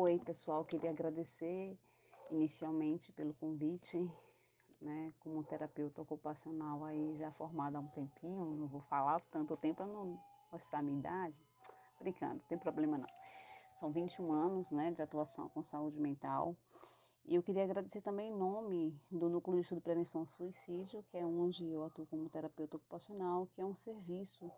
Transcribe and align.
Oi, 0.00 0.16
pessoal, 0.20 0.64
queria 0.64 0.90
agradecer 0.90 1.76
inicialmente 2.30 3.10
pelo 3.10 3.34
convite, 3.34 3.98
né, 4.80 5.12
como 5.18 5.42
terapeuta 5.42 6.00
ocupacional 6.02 6.84
aí 6.84 7.16
já 7.16 7.32
formada 7.32 7.78
há 7.78 7.80
um 7.80 7.88
tempinho, 7.88 8.54
não 8.54 8.68
vou 8.68 8.80
falar 8.82 9.20
tanto 9.22 9.56
tempo 9.56 9.78
para 9.78 9.86
não 9.86 10.16
mostrar 10.52 10.78
a 10.78 10.82
minha 10.82 11.00
idade, 11.00 11.44
brincando, 11.98 12.34
não 12.34 12.44
tem 12.48 12.56
problema 12.56 12.96
não. 12.96 13.08
São 13.80 13.90
21 13.90 14.30
anos, 14.30 14.70
né, 14.70 14.92
de 14.92 15.02
atuação 15.02 15.48
com 15.48 15.64
saúde 15.64 15.98
mental. 15.98 16.56
E 17.24 17.34
eu 17.34 17.42
queria 17.42 17.64
agradecer 17.64 18.00
também 18.00 18.30
em 18.30 18.36
nome 18.36 18.96
do 19.10 19.28
Núcleo 19.28 19.56
de 19.56 19.62
Estudo 19.62 19.80
Prevenção 19.80 20.20
ao 20.20 20.28
Suicídio, 20.28 21.04
que 21.10 21.16
é 21.16 21.26
onde 21.26 21.68
eu 21.68 21.82
atuo 21.82 22.06
como 22.06 22.30
terapeuta 22.30 22.76
ocupacional, 22.76 23.48
que 23.48 23.60
é 23.60 23.64
um 23.64 23.74
serviço 23.74 24.48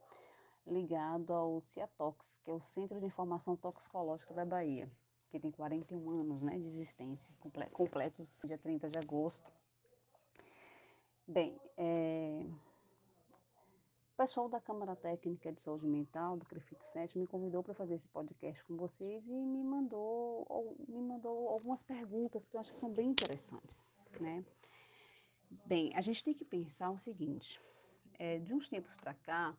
ligado 0.66 1.32
ao 1.32 1.62
CIATOX, 1.62 2.42
que 2.44 2.50
é 2.50 2.52
o 2.52 2.60
Centro 2.60 3.00
de 3.00 3.06
Informação 3.06 3.56
Toxicológica 3.56 4.34
da 4.34 4.44
Bahia 4.44 4.86
que 5.30 5.38
tem 5.38 5.50
41 5.50 6.10
anos 6.10 6.42
né, 6.42 6.58
de 6.58 6.66
existência, 6.66 7.32
completos 7.72 8.40
dia 8.44 8.58
30 8.58 8.90
de 8.90 8.98
agosto. 8.98 9.50
Bem, 11.26 11.56
é, 11.76 12.44
o 14.12 14.16
pessoal 14.16 14.48
da 14.48 14.60
Câmara 14.60 14.96
Técnica 14.96 15.52
de 15.52 15.60
Saúde 15.60 15.86
Mental, 15.86 16.36
do 16.36 16.44
CREFIT 16.44 16.90
7, 16.90 17.18
me 17.18 17.26
convidou 17.26 17.62
para 17.62 17.74
fazer 17.74 17.94
esse 17.94 18.08
podcast 18.08 18.62
com 18.64 18.76
vocês 18.76 19.24
e 19.24 19.32
me 19.32 19.62
mandou, 19.62 20.76
me 20.88 21.00
mandou 21.00 21.48
algumas 21.48 21.82
perguntas 21.82 22.44
que 22.44 22.56
eu 22.56 22.60
acho 22.60 22.72
que 22.72 22.80
são 22.80 22.92
bem 22.92 23.08
interessantes. 23.10 23.80
Né? 24.20 24.44
Bem, 25.64 25.94
a 25.94 26.00
gente 26.00 26.24
tem 26.24 26.34
que 26.34 26.44
pensar 26.44 26.90
o 26.90 26.98
seguinte, 26.98 27.60
é, 28.18 28.38
de 28.38 28.52
uns 28.52 28.68
tempos 28.68 28.94
para 28.96 29.14
cá, 29.14 29.56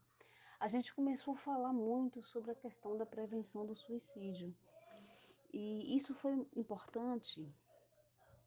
a 0.60 0.68
gente 0.68 0.94
começou 0.94 1.34
a 1.34 1.38
falar 1.38 1.74
muito 1.74 2.22
sobre 2.22 2.52
a 2.52 2.56
questão 2.56 2.98
da 2.98 3.06
prevenção 3.06 3.66
do 3.66 3.76
suicídio. 3.76 4.54
E 5.54 5.96
isso 5.98 6.14
foi 6.16 6.48
importante 6.56 7.46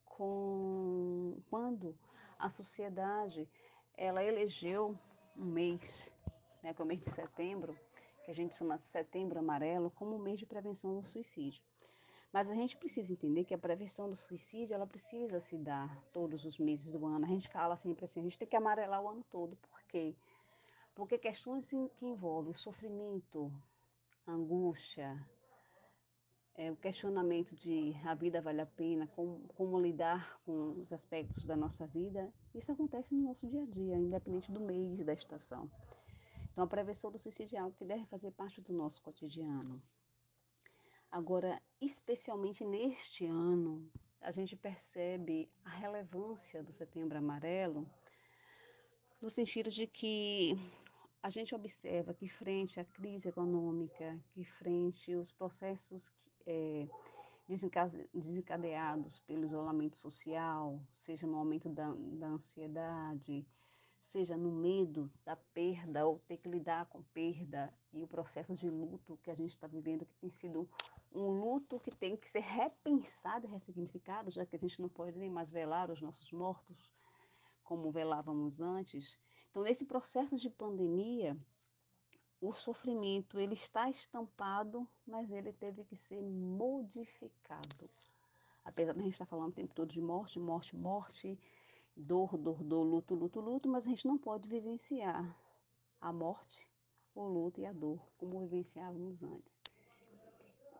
com, 0.05 1.36
quando 1.50 1.97
a 2.38 2.48
sociedade 2.48 3.48
ela 3.97 4.24
elegeu 4.24 4.98
um 5.36 5.44
mês, 5.44 6.10
né, 6.62 6.72
que 6.72 6.80
é 6.80 6.84
o 6.84 6.88
mês 6.88 7.00
de 7.00 7.10
setembro, 7.10 7.78
que 8.25 8.30
a 8.30 8.34
gente 8.34 8.56
chama 8.56 8.78
de 8.78 8.86
setembro 8.86 9.38
amarelo, 9.38 9.91
como 9.91 10.16
um 10.16 10.19
mês 10.19 10.38
de 10.38 10.47
prevenção 10.47 11.00
do 11.00 11.08
suicídio. 11.08 11.62
Mas 12.32 12.50
a 12.50 12.55
gente 12.55 12.77
precisa 12.77 13.12
entender 13.12 13.44
que 13.44 13.55
a 13.55 13.58
prevenção 13.58 14.10
do 14.10 14.16
suicídio, 14.16 14.75
ela 14.75 14.86
precisa 14.86 15.41
se 15.41 15.56
dar 15.56 16.02
todos 16.12 16.44
os 16.44 16.58
meses 16.58 16.91
do 16.91 17.06
ano. 17.06 17.25
A 17.25 17.28
gente 17.28 17.48
fala 17.48 17.77
sempre 17.77 18.06
assim, 18.06 18.20
a 18.20 18.22
gente 18.25 18.38
tem 18.38 18.48
que 18.48 18.56
amarelar 18.56 19.00
o 19.00 19.08
ano 19.08 19.25
todo. 19.30 19.56
Por 19.56 19.82
quê? 19.84 20.16
Porque 20.94 21.16
questões 21.16 21.69
que 21.69 22.06
envolvem 22.06 22.52
sofrimento, 22.55 23.52
angústia, 24.27 25.25
é, 26.56 26.70
o 26.70 26.77
questionamento 26.77 27.55
de 27.56 27.94
a 28.05 28.14
vida 28.14 28.41
vale 28.41 28.60
a 28.60 28.66
pena, 28.66 29.06
como, 29.08 29.41
como, 29.56 29.80
lidar 29.80 30.41
com 30.44 30.80
os 30.80 30.92
aspectos 30.92 31.44
da 31.44 31.56
nossa 31.56 31.86
vida, 31.86 32.33
isso 32.55 32.70
acontece 32.70 33.14
no 33.14 33.22
nosso 33.24 33.47
dia 33.48 33.62
a 33.62 33.66
dia, 33.66 33.97
independente 33.97 34.52
do 34.52 34.60
mês 34.60 35.00
e 35.00 35.05
da 35.05 35.12
estação. 35.12 35.69
Então, 36.52 36.62
a 36.62 36.66
prevenção 36.66 37.10
do 37.10 37.19
suicídio 37.19 37.56
é 37.56 37.60
algo 37.60 37.77
que 37.77 37.84
deve 37.84 38.05
fazer 38.06 38.30
parte 38.30 38.60
do 38.60 38.72
nosso 38.72 39.02
cotidiano. 39.02 39.82
Agora, 41.10 41.60
especialmente 41.80 42.64
neste 42.64 43.27
ano, 43.27 43.91
a 44.20 44.30
gente 44.30 44.56
percebe 44.56 45.50
a 45.64 45.70
relevância 45.70 46.62
do 46.62 46.72
Setembro 46.72 47.19
Amarelo, 47.19 47.86
no 49.20 49.28
sentido 49.28 49.70
de 49.70 49.86
que 49.86 50.56
a 51.22 51.30
gente 51.30 51.55
observa 51.55 52.14
que 52.14 52.28
frente 52.28 52.78
à 52.78 52.84
crise 52.84 53.28
econômica, 53.28 54.19
que 54.32 54.44
frente 54.44 55.12
aos 55.12 55.32
processos 55.32 56.12
é, 56.47 56.87
desencadeados 58.12 59.21
pelo 59.21 59.44
isolamento 59.44 59.99
social, 59.99 60.81
seja 60.97 61.27
no 61.27 61.38
aumento 61.38 61.69
da, 61.69 61.93
da 61.93 62.27
ansiedade, 62.28 63.47
seja 64.00 64.37
no 64.37 64.53
medo 64.53 65.10
da 65.25 65.37
perda 65.37 66.06
ou 66.06 66.19
ter 66.21 66.37
que 66.37 66.49
lidar 66.49 66.87
com 66.87 67.03
perda 67.03 67.72
e 67.93 68.03
o 68.03 68.06
processo 68.06 68.54
de 68.54 68.71
luto 68.71 69.19
que 69.22 69.31
a 69.31 69.34
gente 69.34 69.50
está 69.50 69.66
vivendo, 69.66 70.06
que 70.06 70.15
tem 70.15 70.31
sido 70.31 70.69
um 71.12 71.28
luto 71.28 71.81
que 71.81 71.91
tem 71.91 72.16
que 72.16 72.31
ser 72.31 72.41
repensado 72.41 73.47
e 73.47 73.50
ressignificado, 73.50 74.31
já 74.31 74.44
que 74.44 74.56
a 74.56 74.59
gente 74.59 74.81
não 74.81 74.88
pode 74.88 75.19
nem 75.19 75.31
mais 75.31 75.50
velar 75.50 75.91
os 75.91 76.00
nossos 76.00 76.31
mortos 76.33 76.77
como 77.62 77.91
velávamos 77.91 78.60
antes. 78.60 79.19
Então, 79.50 79.62
nesse 79.62 79.84
processo 79.84 80.37
de 80.37 80.50
pandemia, 80.50 81.37
o 82.47 82.53
sofrimento 82.53 83.41
ele 83.41 83.55
está 83.55 83.88
estampado, 83.88 84.87
mas 85.06 85.31
ele 85.31 85.53
teve 85.53 85.82
que 85.84 85.97
ser 85.97 86.21
modificado. 86.22 87.88
Apesar 88.62 88.93
de 88.93 89.00
a 89.00 89.03
gente 89.03 89.12
estar 89.12 89.25
falando 89.25 89.50
o 89.50 89.55
tempo 89.55 89.75
todo 89.75 89.91
de 89.91 90.00
morte, 90.00 90.38
morte, 90.38 90.77
morte, 90.77 91.38
dor, 91.97 92.37
dor, 92.37 92.62
dor, 92.62 92.83
luto, 92.83 93.15
luto, 93.15 93.41
luto, 93.41 93.69
mas 93.69 93.87
a 93.87 93.88
gente 93.88 94.06
não 94.06 94.19
pode 94.19 94.47
vivenciar 94.47 95.34
a 96.00 96.12
morte, 96.12 96.69
o 97.15 97.22
luto 97.22 97.60
e 97.60 97.66
a 97.66 97.72
dor 97.72 97.99
como 98.19 98.41
vivenciávamos 98.41 99.22
antes. 99.22 99.59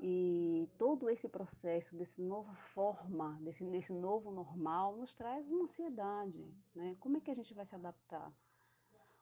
E 0.01 0.69
todo 0.77 1.09
esse 1.09 1.29
processo, 1.29 1.97
dessa 1.97 2.21
nova 2.21 2.55
forma, 2.75 3.39
desse, 3.41 3.65
desse 3.65 3.93
novo 3.93 4.31
normal, 4.31 4.97
nos 4.97 5.15
traz 5.15 5.49
uma 5.49 5.65
ansiedade. 5.65 6.45
Né? 6.75 6.95
Como 7.01 7.17
é 7.17 7.21
que 7.21 7.31
a 7.31 7.35
gente 7.35 7.55
vai 7.55 7.65
se 7.65 7.75
adaptar? 7.75 8.31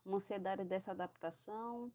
Uma 0.04 0.16
ansiedade 0.16 0.64
dessa 0.64 0.91
adaptação, 0.91 1.92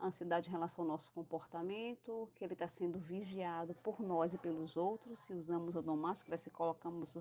a 0.00 0.06
ansiedade 0.06 0.48
em 0.48 0.52
relação 0.52 0.84
ao 0.84 0.90
nosso 0.90 1.12
comportamento, 1.12 2.30
que 2.34 2.42
ele 2.42 2.54
está 2.54 2.66
sendo 2.66 2.98
vigiado 2.98 3.74
por 3.76 4.00
nós 4.00 4.32
e 4.32 4.38
pelos 4.38 4.76
outros, 4.76 5.20
se 5.20 5.34
usamos 5.34 5.76
ou 5.76 5.82
não 5.82 5.96
máscara, 5.96 6.38
se 6.38 6.50
colocamos 6.50 7.16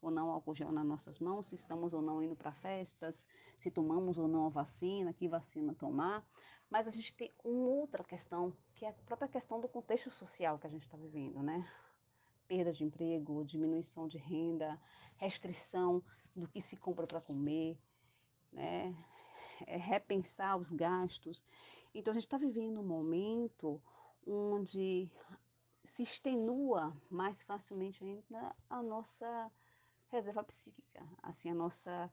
ou 0.00 0.10
não 0.10 0.30
álcool 0.30 0.54
gel 0.54 0.72
nas 0.72 0.86
nossas 0.86 1.18
mãos, 1.18 1.46
se 1.46 1.56
estamos 1.56 1.92
ou 1.92 2.00
não 2.00 2.22
indo 2.22 2.36
para 2.36 2.52
festas, 2.52 3.26
se 3.58 3.70
tomamos 3.70 4.16
ou 4.16 4.28
não 4.28 4.46
a 4.46 4.48
vacina, 4.48 5.12
que 5.12 5.28
vacina 5.28 5.74
tomar. 5.74 6.24
Mas 6.70 6.86
a 6.86 6.90
gente 6.90 7.14
tem 7.16 7.32
uma 7.44 7.66
outra 7.66 8.04
questão, 8.04 8.56
que 8.74 8.84
é 8.84 8.90
a 8.90 8.92
própria 8.92 9.28
questão 9.28 9.60
do 9.60 9.68
contexto 9.68 10.10
social 10.10 10.58
que 10.58 10.66
a 10.66 10.70
gente 10.70 10.84
está 10.84 10.96
vivendo, 10.96 11.42
né? 11.42 11.68
Perda 12.46 12.72
de 12.72 12.84
emprego, 12.84 13.44
diminuição 13.44 14.06
de 14.06 14.18
renda, 14.18 14.80
restrição 15.16 16.02
do 16.34 16.46
que 16.46 16.60
se 16.60 16.76
compra 16.76 17.06
para 17.06 17.20
comer, 17.20 17.76
né? 18.52 18.94
É 19.66 19.76
repensar 19.76 20.56
os 20.56 20.70
gastos. 20.70 21.44
Então 21.94 22.12
a 22.12 22.14
gente 22.14 22.24
está 22.24 22.38
vivendo 22.38 22.80
um 22.80 22.86
momento 22.86 23.82
onde 24.26 25.10
se 25.84 26.02
extenua 26.02 26.96
mais 27.10 27.42
facilmente 27.42 28.04
ainda 28.04 28.54
a 28.68 28.82
nossa 28.82 29.50
reserva 30.08 30.42
psíquica, 30.44 31.06
assim, 31.22 31.50
a 31.50 31.54
nossa, 31.54 32.12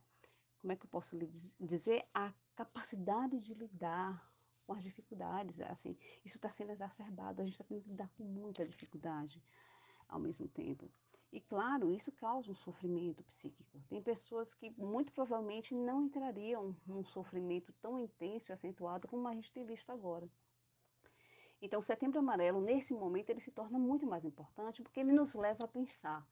como 0.59 0.73
é 0.73 0.75
que 0.75 0.85
eu 0.85 0.89
posso 0.89 1.17
lhe 1.17 1.27
dizer, 1.59 2.07
a 2.13 2.33
capacidade 2.55 3.39
de 3.39 3.53
lidar 3.53 4.31
com 4.65 4.73
as 4.73 4.83
dificuldades, 4.83 5.59
assim, 5.61 5.97
isso 6.25 6.37
está 6.37 6.49
sendo 6.49 6.71
exacerbado, 6.71 7.41
a 7.41 7.45
gente 7.45 7.53
está 7.53 7.63
tendo 7.63 7.81
que 7.81 7.89
lidar 7.89 8.09
com 8.17 8.23
muita 8.23 8.65
dificuldade 8.65 9.41
ao 10.07 10.19
mesmo 10.19 10.47
tempo. 10.47 10.89
E 11.31 11.41
claro, 11.41 11.91
isso 11.91 12.11
causa 12.11 12.51
um 12.51 12.55
sofrimento 12.55 13.23
psíquico. 13.23 13.81
Tem 13.89 14.01
pessoas 14.01 14.53
que 14.53 14.69
muito 14.71 15.11
provavelmente 15.11 15.75
não 15.75 16.03
entrariam 16.03 16.75
num 16.85 17.03
sofrimento 17.03 17.73
tão 17.81 17.99
intenso 17.99 18.51
e 18.51 18.53
acentuado 18.53 19.07
como 19.07 19.27
a 19.27 19.33
gente 19.33 19.51
tem 19.51 19.65
visto 19.65 19.91
agora. 19.91 20.29
Então, 21.61 21.79
o 21.79 21.83
Setembro 21.83 22.19
Amarelo, 22.19 22.61
nesse 22.61 22.93
momento, 22.93 23.29
ele 23.29 23.41
se 23.41 23.51
torna 23.51 23.79
muito 23.79 24.05
mais 24.05 24.23
importante 24.23 24.81
porque 24.81 24.99
ele 24.99 25.11
nos 25.11 25.33
leva 25.33 25.65
a 25.65 25.67
pensar 25.67 26.25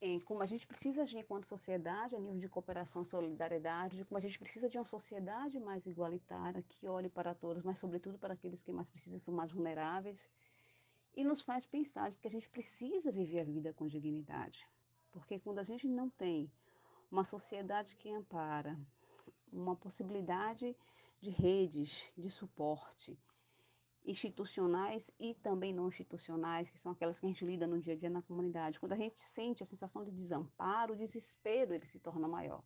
em 0.00 0.20
como 0.20 0.42
a 0.42 0.46
gente 0.46 0.66
precisa 0.66 1.02
agir 1.02 1.18
enquanto 1.18 1.46
sociedade, 1.46 2.14
a 2.14 2.20
nível 2.20 2.38
de 2.38 2.48
cooperação 2.48 3.02
e 3.02 3.06
solidariedade, 3.06 3.96
de 3.96 4.04
como 4.04 4.18
a 4.18 4.20
gente 4.20 4.38
precisa 4.38 4.68
de 4.68 4.76
uma 4.76 4.84
sociedade 4.84 5.58
mais 5.58 5.86
igualitária, 5.86 6.62
que 6.62 6.86
olhe 6.86 7.08
para 7.08 7.34
todos, 7.34 7.62
mas 7.62 7.78
sobretudo 7.78 8.18
para 8.18 8.34
aqueles 8.34 8.62
que 8.62 8.70
mais 8.70 8.88
precisam, 8.90 9.18
são 9.18 9.32
mais 9.34 9.50
vulneráveis, 9.50 10.30
e 11.16 11.24
nos 11.24 11.42
faz 11.42 11.64
pensar 11.66 12.12
que 12.12 12.26
a 12.26 12.30
gente 12.30 12.48
precisa 12.48 13.12
viver 13.12 13.40
a 13.40 13.44
vida 13.44 13.72
com 13.72 13.86
dignidade. 13.86 14.66
Porque 15.12 15.38
quando 15.38 15.60
a 15.60 15.64
gente 15.64 15.86
não 15.86 16.10
tem 16.10 16.50
uma 17.10 17.24
sociedade 17.24 17.96
que 17.96 18.10
ampara, 18.10 18.78
uma 19.52 19.76
possibilidade 19.76 20.76
de 21.20 21.30
redes 21.30 22.12
de 22.16 22.30
suporte, 22.30 23.16
institucionais 24.04 25.10
e 25.18 25.34
também 25.34 25.72
não 25.72 25.88
institucionais, 25.88 26.68
que 26.68 26.78
são 26.78 26.92
aquelas 26.92 27.18
que 27.18 27.26
a 27.26 27.28
gente 27.28 27.44
lida 27.44 27.66
no 27.66 27.80
dia 27.80 27.94
a 27.94 27.96
dia 27.96 28.10
na 28.10 28.20
comunidade. 28.20 28.78
Quando 28.78 28.92
a 28.92 28.96
gente 28.96 29.18
sente 29.18 29.62
a 29.62 29.66
sensação 29.66 30.04
de 30.04 30.10
desamparo, 30.10 30.92
o 30.92 30.96
desespero 30.96 31.72
ele 31.72 31.86
se 31.86 31.98
torna 31.98 32.28
maior. 32.28 32.62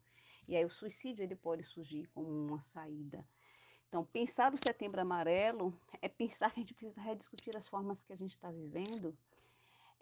E 0.48 0.56
aí 0.56 0.64
o 0.64 0.70
suicídio 0.70 1.22
ele 1.22 1.36
pode 1.36 1.62
surgir 1.62 2.06
como 2.08 2.28
uma 2.28 2.60
saída. 2.62 3.24
Então, 3.88 4.05
pensar 4.05 4.52
o 4.52 4.58
setembro 4.58 5.00
amarelo 5.00 5.75
é 6.02 6.08
pensar 6.08 6.50
que 6.52 6.61
a 6.61 6.62
gente 6.62 6.75
precisa 6.75 7.00
rediscutir 7.00 7.56
as 7.56 7.67
formas 7.67 8.05
que 8.05 8.12
a 8.12 8.17
gente 8.17 8.32
está 8.32 8.50
vivendo, 8.50 9.17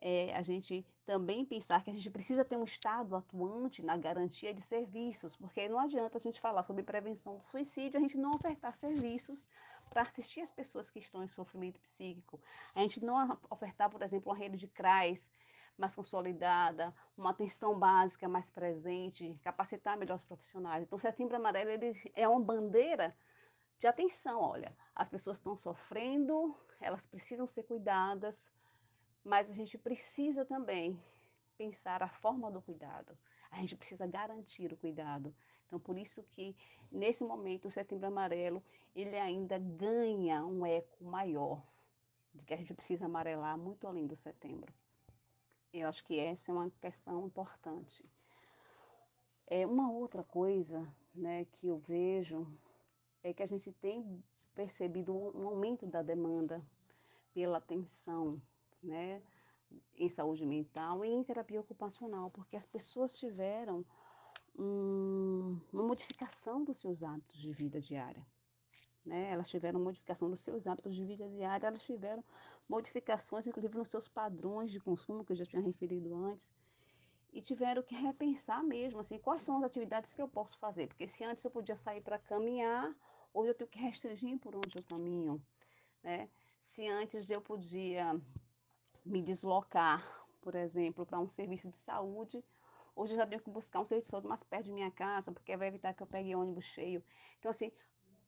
é 0.00 0.34
a 0.34 0.42
gente 0.42 0.84
também 1.06 1.44
pensar 1.44 1.82
que 1.82 1.90
a 1.90 1.92
gente 1.92 2.10
precisa 2.10 2.44
ter 2.44 2.56
um 2.56 2.64
Estado 2.64 3.14
atuante 3.14 3.82
na 3.82 3.96
garantia 3.96 4.52
de 4.52 4.60
serviços, 4.60 5.36
porque 5.36 5.68
não 5.68 5.78
adianta 5.78 6.18
a 6.18 6.20
gente 6.20 6.40
falar 6.40 6.64
sobre 6.64 6.82
prevenção 6.82 7.36
do 7.36 7.42
suicídio, 7.44 7.96
a 7.96 8.00
gente 8.00 8.18
não 8.18 8.32
ofertar 8.32 8.74
serviços 8.74 9.46
para 9.88 10.02
assistir 10.02 10.40
as 10.40 10.52
pessoas 10.52 10.90
que 10.90 10.98
estão 10.98 11.22
em 11.22 11.28
sofrimento 11.28 11.80
psíquico. 11.80 12.40
A 12.74 12.80
gente 12.80 13.02
não 13.02 13.38
ofertar, 13.48 13.88
por 13.88 14.02
exemplo, 14.02 14.32
uma 14.32 14.38
rede 14.38 14.56
de 14.56 14.66
CRAS 14.66 15.30
mais 15.78 15.94
consolidada, 15.94 16.92
uma 17.16 17.30
atenção 17.30 17.78
básica 17.78 18.28
mais 18.28 18.50
presente, 18.50 19.38
capacitar 19.42 19.96
melhor 19.96 20.16
os 20.16 20.24
profissionais. 20.24 20.82
Então, 20.82 20.98
Setembro 20.98 21.36
Amarelo 21.36 21.70
é 22.14 22.28
uma 22.28 22.40
bandeira 22.40 23.16
de 23.78 23.86
atenção. 23.86 24.40
Olha, 24.40 24.76
as 24.94 25.08
pessoas 25.08 25.38
estão 25.38 25.56
sofrendo, 25.56 26.56
elas 26.80 27.06
precisam 27.06 27.46
ser 27.46 27.64
cuidadas, 27.64 28.50
mas 29.24 29.50
a 29.50 29.52
gente 29.52 29.76
precisa 29.76 30.44
também 30.44 31.00
pensar 31.56 32.02
a 32.02 32.08
forma 32.08 32.50
do 32.50 32.62
cuidado. 32.62 33.16
A 33.50 33.56
gente 33.56 33.76
precisa 33.76 34.06
garantir 34.06 34.72
o 34.72 34.76
cuidado. 34.76 35.34
Então, 35.66 35.80
por 35.80 35.98
isso 35.98 36.22
que 36.34 36.56
nesse 36.90 37.24
momento 37.24 37.68
o 37.68 37.70
Setembro 37.70 38.06
Amarelo 38.06 38.62
ele 38.94 39.18
ainda 39.18 39.58
ganha 39.58 40.44
um 40.44 40.64
eco 40.64 41.04
maior 41.04 41.62
de 42.34 42.44
que 42.44 42.54
a 42.54 42.56
gente 42.56 42.72
precisa 42.74 43.06
amarelar 43.06 43.58
muito 43.58 43.86
além 43.86 44.06
do 44.06 44.16
setembro. 44.16 44.72
Eu 45.72 45.88
acho 45.88 46.04
que 46.04 46.18
essa 46.18 46.50
é 46.50 46.54
uma 46.54 46.70
questão 46.80 47.26
importante. 47.26 48.04
É 49.46 49.66
uma 49.66 49.90
outra 49.90 50.22
coisa, 50.22 50.86
né, 51.14 51.44
que 51.52 51.66
eu 51.66 51.78
vejo 51.78 52.46
é 53.22 53.32
que 53.32 53.42
a 53.42 53.46
gente 53.46 53.72
tem 53.72 54.22
percebido 54.54 55.14
um 55.14 55.46
aumento 55.46 55.86
da 55.86 56.02
demanda 56.02 56.64
pela 57.34 57.58
atenção, 57.58 58.40
né, 58.82 59.22
em 59.96 60.08
saúde 60.08 60.46
mental 60.46 61.04
e 61.04 61.08
em 61.08 61.22
terapia 61.22 61.60
ocupacional, 61.60 62.30
porque 62.30 62.56
as 62.56 62.66
pessoas 62.66 63.18
tiveram 63.18 63.84
um, 64.58 65.60
uma 65.72 65.82
modificação 65.82 66.64
dos 66.64 66.78
seus 66.78 67.02
hábitos 67.02 67.38
de 67.38 67.52
vida 67.52 67.80
diária. 67.80 68.26
Né? 69.04 69.30
Elas 69.30 69.48
tiveram 69.48 69.78
modificação 69.80 70.30
dos 70.30 70.40
seus 70.40 70.66
hábitos 70.66 70.94
de 70.94 71.04
vida 71.04 71.28
diária, 71.28 71.66
elas 71.66 71.82
tiveram 71.82 72.24
modificações, 72.68 73.46
inclusive, 73.46 73.76
nos 73.76 73.88
seus 73.88 74.08
padrões 74.08 74.70
de 74.70 74.80
consumo, 74.80 75.24
que 75.24 75.32
eu 75.32 75.36
já 75.36 75.44
tinha 75.44 75.62
referido 75.62 76.14
antes, 76.14 76.50
e 77.32 77.40
tiveram 77.40 77.82
que 77.82 77.94
repensar 77.96 78.62
mesmo, 78.62 79.00
assim, 79.00 79.18
quais 79.18 79.42
são 79.42 79.58
as 79.58 79.64
atividades 79.64 80.14
que 80.14 80.22
eu 80.22 80.28
posso 80.28 80.58
fazer, 80.58 80.88
porque 80.88 81.06
se 81.06 81.24
antes 81.24 81.44
eu 81.44 81.50
podia 81.50 81.76
sair 81.76 82.00
para 82.00 82.18
caminhar, 82.18 82.94
hoje 83.32 83.50
eu 83.50 83.54
tenho 83.54 83.70
que 83.70 83.78
restringir 83.78 84.38
por 84.38 84.54
onde 84.54 84.76
eu 84.76 84.82
caminho, 84.84 85.42
né? 86.02 86.28
Se 86.68 86.86
antes 86.88 87.30
eu 87.30 87.40
podia 87.40 88.20
me 89.04 89.22
deslocar, 89.22 90.04
por 90.40 90.54
exemplo, 90.54 91.06
para 91.06 91.18
um 91.18 91.28
serviço 91.28 91.68
de 91.68 91.76
saúde, 91.76 92.44
hoje 92.94 93.14
eu 93.14 93.18
já 93.18 93.26
tenho 93.26 93.40
que 93.40 93.50
buscar 93.50 93.80
um 93.80 93.84
serviço 93.84 94.08
de 94.08 94.10
saúde 94.10 94.28
mais 94.28 94.42
perto 94.44 94.64
de 94.64 94.72
minha 94.72 94.90
casa, 94.90 95.32
porque 95.32 95.56
vai 95.56 95.68
evitar 95.68 95.94
que 95.94 96.02
eu 96.02 96.06
pegue 96.06 96.34
ônibus 96.34 96.64
cheio. 96.64 97.02
Então, 97.38 97.50
assim, 97.50 97.72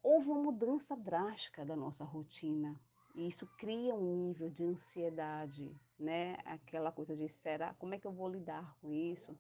houve 0.03 0.29
uma 0.29 0.41
mudança 0.41 0.97
drástica 0.97 1.65
da 1.65 1.77
nossa 1.77 2.05
rotina. 2.05 2.79
E 3.19 3.27
isso 3.27 3.49
cria 3.59 3.93
um 3.97 4.29
nível 4.29 4.49
de 4.49 4.63
ansiedade, 4.63 5.77
né? 5.99 6.37
Aquela 6.45 6.93
coisa 6.93 7.17
de 7.17 7.29
será, 7.29 7.75
como 7.75 7.93
é 7.93 7.99
que 7.99 8.07
eu 8.07 8.13
vou 8.13 8.29
lidar 8.29 8.77
com 8.81 8.93
isso? 8.93 9.37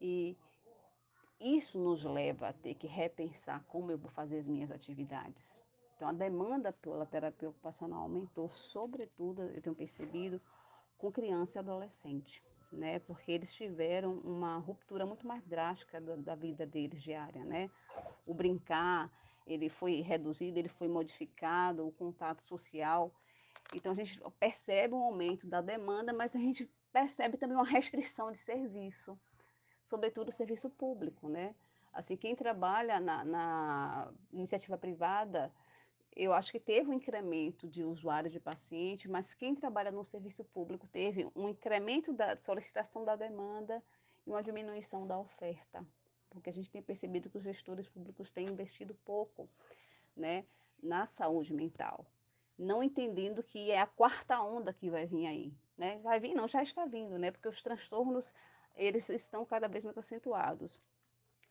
E 0.00 0.36
isso 1.38 1.78
nos 1.78 2.02
leva 2.02 2.48
a 2.48 2.52
ter 2.52 2.74
que 2.74 2.88
repensar 2.88 3.62
como 3.68 3.92
eu 3.92 3.96
vou 3.96 4.10
fazer 4.10 4.40
as 4.40 4.46
minhas 4.48 4.72
atividades. 4.72 5.40
Então, 5.94 6.08
a 6.08 6.12
demanda 6.12 6.72
pela 6.72 7.06
terapia 7.06 7.48
ocupacional 7.48 8.02
aumentou, 8.02 8.50
sobretudo, 8.50 9.42
eu 9.42 9.62
tenho 9.62 9.76
percebido, 9.76 10.42
com 10.98 11.12
criança 11.12 11.58
e 11.58 11.60
adolescente, 11.60 12.42
né? 12.72 12.98
Porque 12.98 13.30
eles 13.30 13.54
tiveram 13.54 14.14
uma 14.14 14.58
ruptura 14.58 15.06
muito 15.06 15.24
mais 15.24 15.46
drástica 15.46 16.00
da, 16.00 16.16
da 16.16 16.34
vida 16.34 16.66
deles 16.66 17.00
diária, 17.00 17.44
né? 17.44 17.70
O 18.26 18.34
brincar, 18.34 19.08
ele 19.46 19.68
foi 19.68 20.00
reduzido, 20.00 20.58
ele 20.58 20.68
foi 20.68 20.88
modificado, 20.88 21.86
o 21.86 21.92
contato 21.92 22.42
social. 22.42 23.12
Então, 23.74 23.92
a 23.92 23.94
gente 23.94 24.20
percebe 24.38 24.94
um 24.94 25.02
aumento 25.02 25.46
da 25.46 25.60
demanda, 25.60 26.12
mas 26.12 26.34
a 26.34 26.38
gente 26.38 26.68
percebe 26.92 27.36
também 27.36 27.56
uma 27.56 27.64
restrição 27.64 28.32
de 28.32 28.38
serviço, 28.38 29.18
sobretudo 29.84 30.32
serviço 30.32 30.68
público, 30.68 31.28
né? 31.28 31.54
Assim, 31.92 32.16
quem 32.16 32.34
trabalha 32.34 33.00
na, 33.00 33.24
na 33.24 34.12
iniciativa 34.32 34.76
privada, 34.76 35.50
eu 36.14 36.32
acho 36.32 36.52
que 36.52 36.60
teve 36.60 36.90
um 36.90 36.94
incremento 36.94 37.68
de 37.68 37.84
usuários 37.84 38.32
de 38.32 38.40
paciente, 38.40 39.08
mas 39.08 39.32
quem 39.32 39.54
trabalha 39.54 39.90
no 39.90 40.04
serviço 40.04 40.44
público 40.44 40.86
teve 40.88 41.30
um 41.34 41.48
incremento 41.48 42.12
da 42.12 42.36
solicitação 42.36 43.04
da 43.04 43.16
demanda 43.16 43.82
e 44.26 44.30
uma 44.30 44.42
diminuição 44.42 45.06
da 45.06 45.18
oferta 45.18 45.86
porque 46.36 46.50
a 46.50 46.52
gente 46.52 46.70
tem 46.70 46.82
percebido 46.82 47.30
que 47.30 47.38
os 47.38 47.44
gestores 47.44 47.88
públicos 47.88 48.30
têm 48.30 48.46
investido 48.46 48.94
pouco 49.06 49.48
né, 50.14 50.44
na 50.82 51.06
saúde 51.06 51.54
mental, 51.54 52.04
não 52.58 52.82
entendendo 52.82 53.42
que 53.42 53.70
é 53.70 53.80
a 53.80 53.86
quarta 53.86 54.38
onda 54.42 54.70
que 54.70 54.90
vai 54.90 55.06
vir 55.06 55.26
aí. 55.26 55.52
Né? 55.78 55.98
Vai 56.02 56.20
vir, 56.20 56.34
não, 56.34 56.46
já 56.46 56.62
está 56.62 56.84
vindo, 56.84 57.18
né? 57.18 57.30
porque 57.30 57.48
os 57.48 57.62
transtornos 57.62 58.32
eles 58.74 59.08
estão 59.08 59.46
cada 59.46 59.66
vez 59.66 59.84
mais 59.84 59.96
acentuados. 59.96 60.78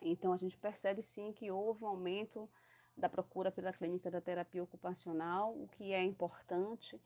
Então, 0.02 0.32
a 0.32 0.38
gente 0.38 0.56
percebe 0.58 1.02
sim 1.02 1.32
que 1.34 1.50
houve 1.50 1.84
um 1.84 1.88
aumento 1.88 2.48
da 2.96 3.10
procura 3.10 3.52
pela 3.52 3.74
clínica 3.74 4.12
da 4.12 4.22
terapia 4.22 4.64
ocupacional, 4.64 5.52
o 5.54 5.68
que 5.68 5.94
é 5.94 6.04
importante, 6.04 7.02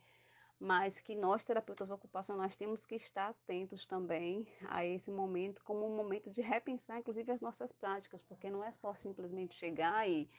mas 0.59 0.99
que 0.99 1.15
nós, 1.15 1.45
terapeutas 1.45 1.89
ocupacionais, 1.89 2.57
temos 2.57 2.85
que 2.85 2.95
estar 2.95 3.29
atentos 3.29 3.85
também 3.85 4.45
a 4.67 4.85
esse 4.85 5.09
momento 5.09 5.63
como 5.63 5.85
um 5.85 5.95
momento 5.95 6.29
de 6.29 6.41
repensar, 6.41 6.99
inclusive, 6.99 7.31
as 7.31 7.39
nossas 7.39 7.71
práticas, 7.71 8.21
porque 8.21 8.49
não 8.49 8.63
é 8.63 8.73
só 8.73 8.93
simplesmente 8.93 9.55
chegar 9.55 10.09
e, 10.09 10.29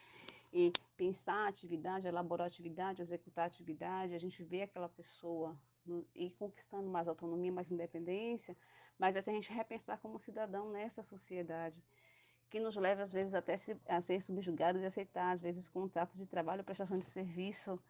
e 0.52 0.72
pensar 0.94 1.46
a 1.46 1.48
atividade, 1.48 2.06
elaborar 2.06 2.44
a 2.44 2.48
atividade, 2.48 3.00
executar 3.00 3.44
a 3.44 3.46
atividade, 3.46 4.14
a 4.14 4.18
gente 4.18 4.42
vê 4.44 4.62
aquela 4.62 4.90
pessoa 4.90 5.56
e 6.14 6.30
conquistando 6.32 6.90
mais 6.90 7.08
autonomia, 7.08 7.50
mais 7.50 7.70
independência, 7.70 8.54
mas 8.98 9.16
é 9.16 9.20
a 9.20 9.22
gente 9.22 9.50
repensar 9.50 9.98
como 9.98 10.18
cidadão 10.18 10.70
nessa 10.70 11.02
sociedade 11.02 11.82
que 12.50 12.60
nos 12.60 12.76
leva 12.76 13.04
às 13.04 13.12
vezes 13.12 13.32
até 13.32 13.54
a 13.86 14.00
ser 14.02 14.22
subjugados 14.22 14.82
e 14.82 14.84
aceitar 14.84 15.32
às 15.32 15.40
vezes 15.40 15.68
contratos 15.68 16.16
de 16.18 16.26
trabalho, 16.26 16.64
prestação 16.64 16.98
de 16.98 17.04
serviço 17.04 17.80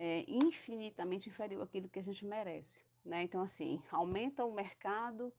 é, 0.00 0.24
infinitamente 0.26 1.28
inferior 1.28 1.62
àquilo 1.62 1.86
que 1.86 1.98
a 1.98 2.02
gente 2.02 2.24
merece. 2.24 2.82
Né? 3.04 3.22
Então, 3.22 3.42
assim, 3.42 3.82
aumenta 3.90 4.46
o 4.46 4.52
mercado 4.52 5.30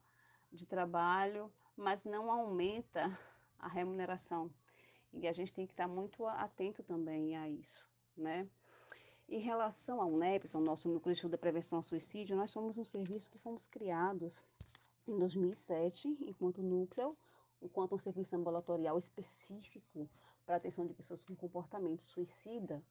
de 0.51 0.67
trabalho, 0.67 1.51
mas 1.75 2.03
não 2.03 2.31
aumenta 2.31 3.17
a 3.57 3.67
remuneração. 3.67 4.51
E 5.11 5.27
a 5.27 5.33
gente 5.33 5.51
tem 5.51 5.65
que 5.65 5.73
estar 5.73 5.87
muito 5.87 6.27
atento 6.27 6.83
também 6.83 7.35
a 7.35 7.49
isso. 7.49 7.83
Né? 8.15 8.47
Em 9.27 9.39
relação 9.39 9.99
ao 9.99 10.15
NEPS, 10.15 10.53
ao 10.53 10.61
nosso 10.61 10.87
Núcleo 10.87 11.11
de 11.11 11.17
Estudo 11.17 11.31
da 11.31 11.37
Prevenção 11.39 11.79
ao 11.79 11.83
Suicídio, 11.83 12.35
nós 12.35 12.51
somos 12.51 12.77
um 12.77 12.85
serviço 12.85 13.31
que 13.31 13.39
fomos 13.39 13.65
criados 13.65 14.43
em 15.07 15.17
2007, 15.17 16.17
enquanto 16.21 16.61
núcleo, 16.61 17.17
enquanto 17.59 17.95
um 17.95 17.97
serviço 17.97 18.35
ambulatorial 18.35 18.99
específico 18.99 20.07
para 20.45 20.57
atenção 20.57 20.85
de 20.85 20.93
pessoas 20.93 21.23
com 21.23 21.35
comportamento 21.35 22.03
suicida, 22.03 22.83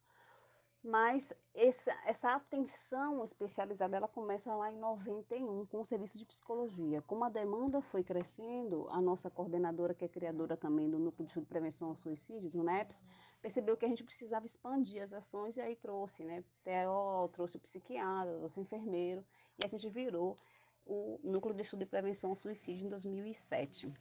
mas 0.83 1.31
essa, 1.53 1.91
essa 2.05 2.33
atenção 2.33 3.23
especializada 3.23 3.97
ela 3.97 4.07
começa 4.07 4.53
lá 4.55 4.71
em 4.71 4.79
91 4.79 5.65
com 5.67 5.81
o 5.81 5.85
serviço 5.85 6.17
de 6.17 6.25
psicologia. 6.25 7.03
Como 7.03 7.23
a 7.23 7.29
demanda 7.29 7.81
foi 7.81 8.03
crescendo, 8.03 8.87
a 8.89 8.99
nossa 8.99 9.29
coordenadora, 9.29 9.93
que 9.93 10.03
é 10.03 10.07
criadora 10.07 10.57
também 10.57 10.89
do 10.89 10.97
Núcleo 10.97 11.27
de 11.27 11.41
Prevenção 11.41 11.89
ao 11.89 11.95
Suicídio, 11.95 12.49
do 12.49 12.63
NEPS, 12.63 12.99
percebeu 13.41 13.77
que 13.77 13.85
a 13.85 13.87
gente 13.87 14.03
precisava 14.03 14.45
expandir 14.45 15.03
as 15.03 15.13
ações 15.13 15.55
e 15.55 15.61
aí 15.61 15.75
trouxe, 15.75 16.23
né, 16.23 16.43
TO, 16.63 17.29
trouxe 17.31 17.57
o 17.57 17.59
psiquiatra, 17.59 18.37
trouxe 18.37 18.59
o 18.59 18.63
enfermeiro 18.63 19.23
e 19.59 19.65
a 19.65 19.69
gente 19.69 19.87
virou 19.87 20.37
o 20.85 21.19
Núcleo 21.23 21.53
de 21.53 21.61
Estudo 21.61 21.79
de 21.79 21.85
Prevenção 21.85 22.31
ao 22.31 22.35
Suicídio 22.35 22.87
em 22.87 22.89
2007. 22.89 23.93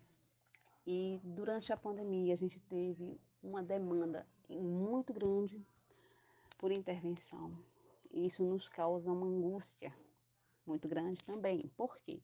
E 0.86 1.20
durante 1.22 1.72
a 1.72 1.76
pandemia 1.76 2.32
a 2.32 2.38
gente 2.38 2.58
teve 2.58 3.20
uma 3.42 3.62
demanda 3.62 4.26
muito 4.48 5.12
grande 5.12 5.62
por 6.60 6.70
intervenção. 6.70 7.50
Isso 8.12 8.44
nos 8.44 8.68
causa 8.68 9.10
uma 9.10 9.26
angústia 9.26 9.96
muito 10.66 10.86
grande 10.86 11.24
também. 11.24 11.72
Por 11.74 11.96
quê? 11.96 12.20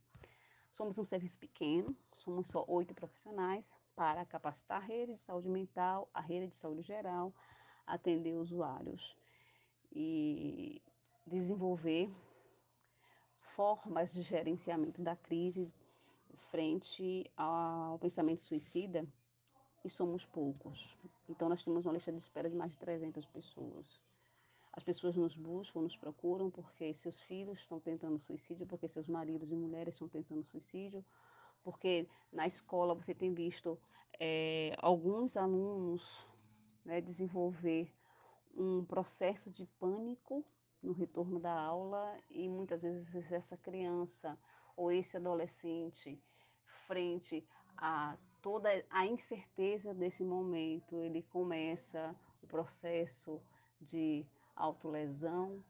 Somos 0.70 0.98
um 0.98 1.06
serviço 1.06 1.38
pequeno, 1.38 1.96
somos 2.12 2.48
só 2.48 2.62
oito 2.68 2.94
profissionais 2.94 3.72
para 3.94 4.26
capacitar 4.26 4.76
a 4.76 4.84
rede 4.84 5.14
de 5.14 5.20
saúde 5.20 5.48
mental, 5.48 6.10
a 6.12 6.20
rede 6.20 6.48
de 6.48 6.56
saúde 6.56 6.82
geral, 6.82 7.32
atender 7.86 8.34
usuários 8.34 9.16
e 9.90 10.82
desenvolver 11.26 12.14
formas 13.54 14.12
de 14.12 14.20
gerenciamento 14.20 15.00
da 15.00 15.16
crise 15.16 15.72
frente 16.50 17.30
ao 17.34 17.98
pensamento 17.98 18.42
suicida 18.42 19.08
e 19.82 19.88
somos 19.88 20.26
poucos. 20.26 20.94
Então, 21.26 21.48
nós 21.48 21.64
temos 21.64 21.86
uma 21.86 21.94
lista 21.94 22.12
de 22.12 22.18
espera 22.18 22.50
de 22.50 22.54
mais 22.54 22.70
de 22.70 22.76
300 22.76 23.24
pessoas. 23.24 23.86
As 24.76 24.84
pessoas 24.84 25.16
nos 25.16 25.34
buscam, 25.34 25.80
nos 25.80 25.96
procuram 25.96 26.50
porque 26.50 26.92
seus 26.92 27.22
filhos 27.22 27.58
estão 27.58 27.80
tentando 27.80 28.18
suicídio, 28.18 28.66
porque 28.66 28.86
seus 28.86 29.08
maridos 29.08 29.50
e 29.50 29.56
mulheres 29.56 29.94
estão 29.94 30.06
tentando 30.06 30.44
suicídio, 30.44 31.02
porque 31.64 32.06
na 32.30 32.46
escola 32.46 32.94
você 32.94 33.14
tem 33.14 33.32
visto 33.32 33.78
é, 34.20 34.76
alguns 34.78 35.34
alunos 35.34 36.26
né, 36.84 37.00
desenvolver 37.00 37.90
um 38.54 38.84
processo 38.84 39.50
de 39.50 39.66
pânico 39.78 40.44
no 40.82 40.92
retorno 40.92 41.40
da 41.40 41.58
aula 41.58 42.14
e 42.30 42.46
muitas 42.46 42.82
vezes 42.82 43.32
essa 43.32 43.56
criança 43.56 44.38
ou 44.76 44.92
esse 44.92 45.16
adolescente 45.16 46.20
frente 46.86 47.46
a 47.78 48.16
toda 48.42 48.68
a 48.90 49.06
incerteza 49.06 49.94
desse 49.94 50.22
momento, 50.22 51.02
ele 51.02 51.22
começa 51.22 52.14
o 52.42 52.46
processo 52.46 53.40
de 53.80 54.24
autolesão, 54.56 55.62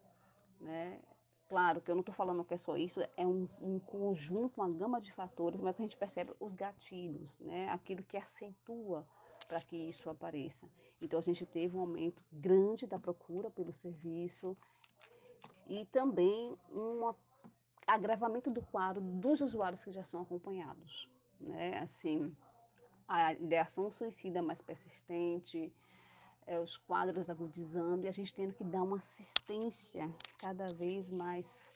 né? 0.60 1.00
Claro 1.48 1.80
que 1.80 1.90
eu 1.90 1.94
não 1.94 2.00
estou 2.00 2.14
falando 2.14 2.44
que 2.44 2.54
é 2.54 2.58
só 2.58 2.76
isso, 2.76 3.00
é 3.16 3.24
um, 3.24 3.48
um, 3.60 3.78
conjunto, 3.78 4.60
uma 4.60 4.68
gama 4.68 5.00
de 5.00 5.12
fatores, 5.12 5.60
mas 5.60 5.78
a 5.78 5.82
gente 5.82 5.96
percebe 5.96 6.32
os 6.40 6.54
gatilhos, 6.54 7.38
né? 7.38 7.68
aquilo 7.68 8.02
que 8.02 8.16
acentua 8.16 9.06
para 9.46 9.60
que 9.60 9.76
isso 9.76 10.10
apareça. 10.10 10.68
Então 11.00 11.20
a 11.20 11.22
gente 11.22 11.46
teve 11.46 11.76
um 11.76 11.80
aumento 11.80 12.20
grande 12.32 12.84
da 12.84 12.98
procura 12.98 13.48
pelo 13.48 13.72
serviço 13.72 14.56
e 15.68 15.84
também 15.86 16.56
um 16.72 17.14
agravamento 17.86 18.50
do 18.50 18.62
quadro 18.62 19.00
dos 19.00 19.40
usuários 19.40 19.82
que 19.84 19.92
já 19.92 20.02
são 20.02 20.22
acompanhados. 20.22 21.08
Né? 21.40 21.78
Assim, 21.78 22.34
a 23.06 23.34
ideação 23.34 23.88
suicida 23.90 24.42
mais 24.42 24.60
persistente, 24.60 25.72
é, 26.46 26.60
os 26.60 26.76
quadros 26.76 27.28
agudizando 27.28 28.04
e 28.04 28.08
a 28.08 28.12
gente 28.12 28.34
tendo 28.34 28.54
que 28.54 28.64
dar 28.64 28.82
uma 28.82 28.98
assistência 28.98 30.08
cada 30.38 30.66
vez 30.74 31.10
mais 31.10 31.72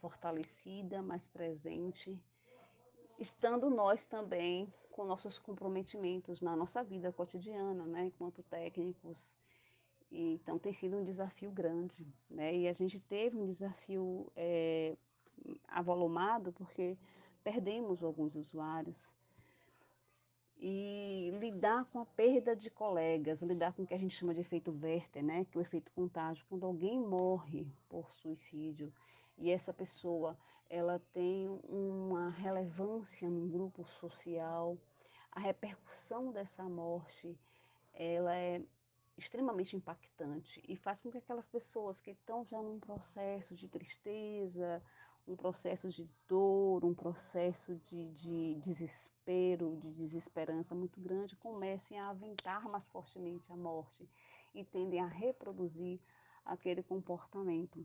fortalecida, 0.00 1.02
mais 1.02 1.26
presente, 1.28 2.18
estando 3.18 3.68
nós 3.68 4.06
também 4.06 4.72
com 4.90 5.04
nossos 5.04 5.38
comprometimentos 5.38 6.40
na 6.40 6.56
nossa 6.56 6.82
vida 6.82 7.12
cotidiana, 7.12 7.84
né, 7.84 8.06
enquanto 8.06 8.42
técnicos. 8.44 9.34
E, 10.10 10.34
então 10.34 10.58
tem 10.58 10.72
sido 10.72 10.96
um 10.96 11.04
desafio 11.04 11.50
grande, 11.50 12.06
né? 12.30 12.54
E 12.54 12.68
a 12.68 12.72
gente 12.72 12.98
teve 13.00 13.36
um 13.36 13.44
desafio 13.44 14.30
é, 14.36 14.96
avolumado 15.68 16.52
porque 16.52 16.96
perdemos 17.42 18.02
alguns 18.02 18.34
usuários 18.34 19.08
e 20.58 21.30
lidar 21.38 21.84
com 21.86 22.00
a 22.00 22.06
perda 22.06 22.56
de 22.56 22.70
colegas, 22.70 23.42
lidar 23.42 23.72
com 23.72 23.82
o 23.82 23.86
que 23.86 23.94
a 23.94 23.98
gente 23.98 24.16
chama 24.16 24.34
de 24.34 24.40
efeito 24.40 24.76
Werther, 24.82 25.22
né, 25.22 25.44
que 25.44 25.56
é 25.56 25.60
o 25.60 25.62
efeito 25.62 25.92
contágio, 25.92 26.44
quando 26.48 26.64
alguém 26.64 26.98
morre 26.98 27.66
por 27.88 28.10
suicídio 28.14 28.92
e 29.38 29.50
essa 29.50 29.72
pessoa 29.72 30.36
ela 30.68 31.00
tem 31.12 31.48
uma 31.68 32.30
relevância 32.30 33.28
no 33.28 33.46
grupo 33.46 33.84
social, 34.00 34.76
a 35.30 35.40
repercussão 35.40 36.32
dessa 36.32 36.64
morte 36.64 37.36
ela 37.94 38.34
é 38.34 38.62
extremamente 39.16 39.76
impactante 39.76 40.62
e 40.68 40.76
faz 40.76 40.98
com 40.98 41.10
que 41.10 41.18
aquelas 41.18 41.48
pessoas 41.48 42.00
que 42.00 42.10
estão 42.10 42.44
já 42.44 42.60
num 42.60 42.78
processo 42.78 43.54
de 43.54 43.68
tristeza, 43.68 44.82
um 45.26 45.34
processo 45.34 45.88
de 45.88 46.08
dor, 46.28 46.84
um 46.84 46.94
processo 46.94 47.74
de, 47.74 48.10
de 48.12 48.54
desespero, 48.56 49.76
de 49.80 49.90
desesperança 49.92 50.74
muito 50.74 51.00
grande, 51.00 51.34
comecem 51.36 51.98
a 51.98 52.10
aventar 52.10 52.68
mais 52.68 52.86
fortemente 52.88 53.50
a 53.52 53.56
morte 53.56 54.08
e 54.54 54.64
tendem 54.64 55.00
a 55.00 55.06
reproduzir 55.06 55.98
aquele 56.44 56.82
comportamento. 56.82 57.84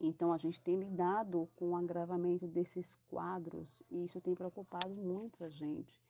Então, 0.00 0.32
a 0.32 0.38
gente 0.38 0.60
tem 0.60 0.78
lidado 0.78 1.48
com 1.56 1.70
o 1.70 1.76
agravamento 1.76 2.46
desses 2.46 2.94
quadros 3.08 3.82
e 3.90 4.04
isso 4.04 4.20
tem 4.20 4.34
preocupado 4.34 4.94
muito 4.94 5.42
a 5.42 5.48
gente. 5.48 6.00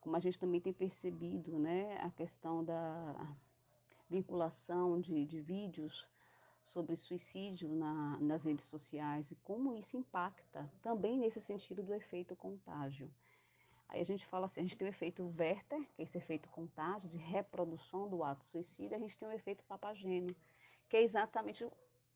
Como 0.00 0.16
a 0.16 0.20
gente 0.20 0.38
também 0.38 0.60
tem 0.60 0.72
percebido, 0.72 1.58
né, 1.58 1.98
a 1.98 2.10
questão 2.10 2.64
da 2.64 3.36
vinculação 4.08 4.98
de, 4.98 5.26
de 5.26 5.40
vídeos 5.40 6.06
sobre 6.68 6.96
suicídio 6.96 7.68
na, 7.68 8.18
nas 8.20 8.44
redes 8.44 8.66
sociais 8.66 9.30
e 9.30 9.36
como 9.36 9.74
isso 9.74 9.96
impacta 9.96 10.70
também 10.82 11.18
nesse 11.18 11.40
sentido 11.40 11.82
do 11.82 11.94
efeito 11.94 12.36
contágio. 12.36 13.10
Aí 13.88 14.00
a 14.00 14.04
gente 14.04 14.26
fala 14.26 14.46
assim, 14.46 14.60
a 14.60 14.62
gente 14.64 14.76
tem 14.76 14.86
o 14.86 14.90
efeito 14.90 15.34
Werther, 15.38 15.80
que 15.94 16.02
é 16.02 16.04
esse 16.04 16.18
efeito 16.18 16.48
contágio 16.50 17.08
de 17.08 17.16
reprodução 17.16 18.08
do 18.08 18.22
ato 18.22 18.44
suicida, 18.44 18.96
a 18.96 18.98
gente 18.98 19.16
tem 19.16 19.26
o 19.26 19.32
efeito 19.32 19.64
papageno, 19.64 20.34
que 20.88 20.96
é 20.96 21.02
exatamente 21.02 21.66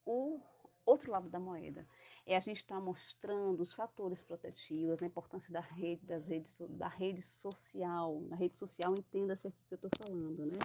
o 0.04 0.40
outro 0.84 1.10
lado 1.10 1.28
da 1.30 1.40
moeda. 1.40 1.86
É 2.26 2.36
a 2.36 2.40
gente 2.40 2.58
estar 2.58 2.76
tá 2.76 2.80
mostrando 2.80 3.60
os 3.60 3.72
fatores 3.72 4.22
protetivos, 4.22 5.02
a 5.02 5.06
importância 5.06 5.52
da 5.52 5.60
rede, 5.60 6.04
das 6.04 6.26
redes, 6.26 6.60
da 6.68 6.88
rede 6.88 7.22
social. 7.22 8.20
Na 8.28 8.36
rede 8.36 8.56
social, 8.56 8.94
entenda-se 8.94 9.48
aqui 9.48 9.58
que 9.66 9.74
eu 9.74 9.76
estou 9.76 9.90
falando, 9.98 10.46
né? 10.46 10.58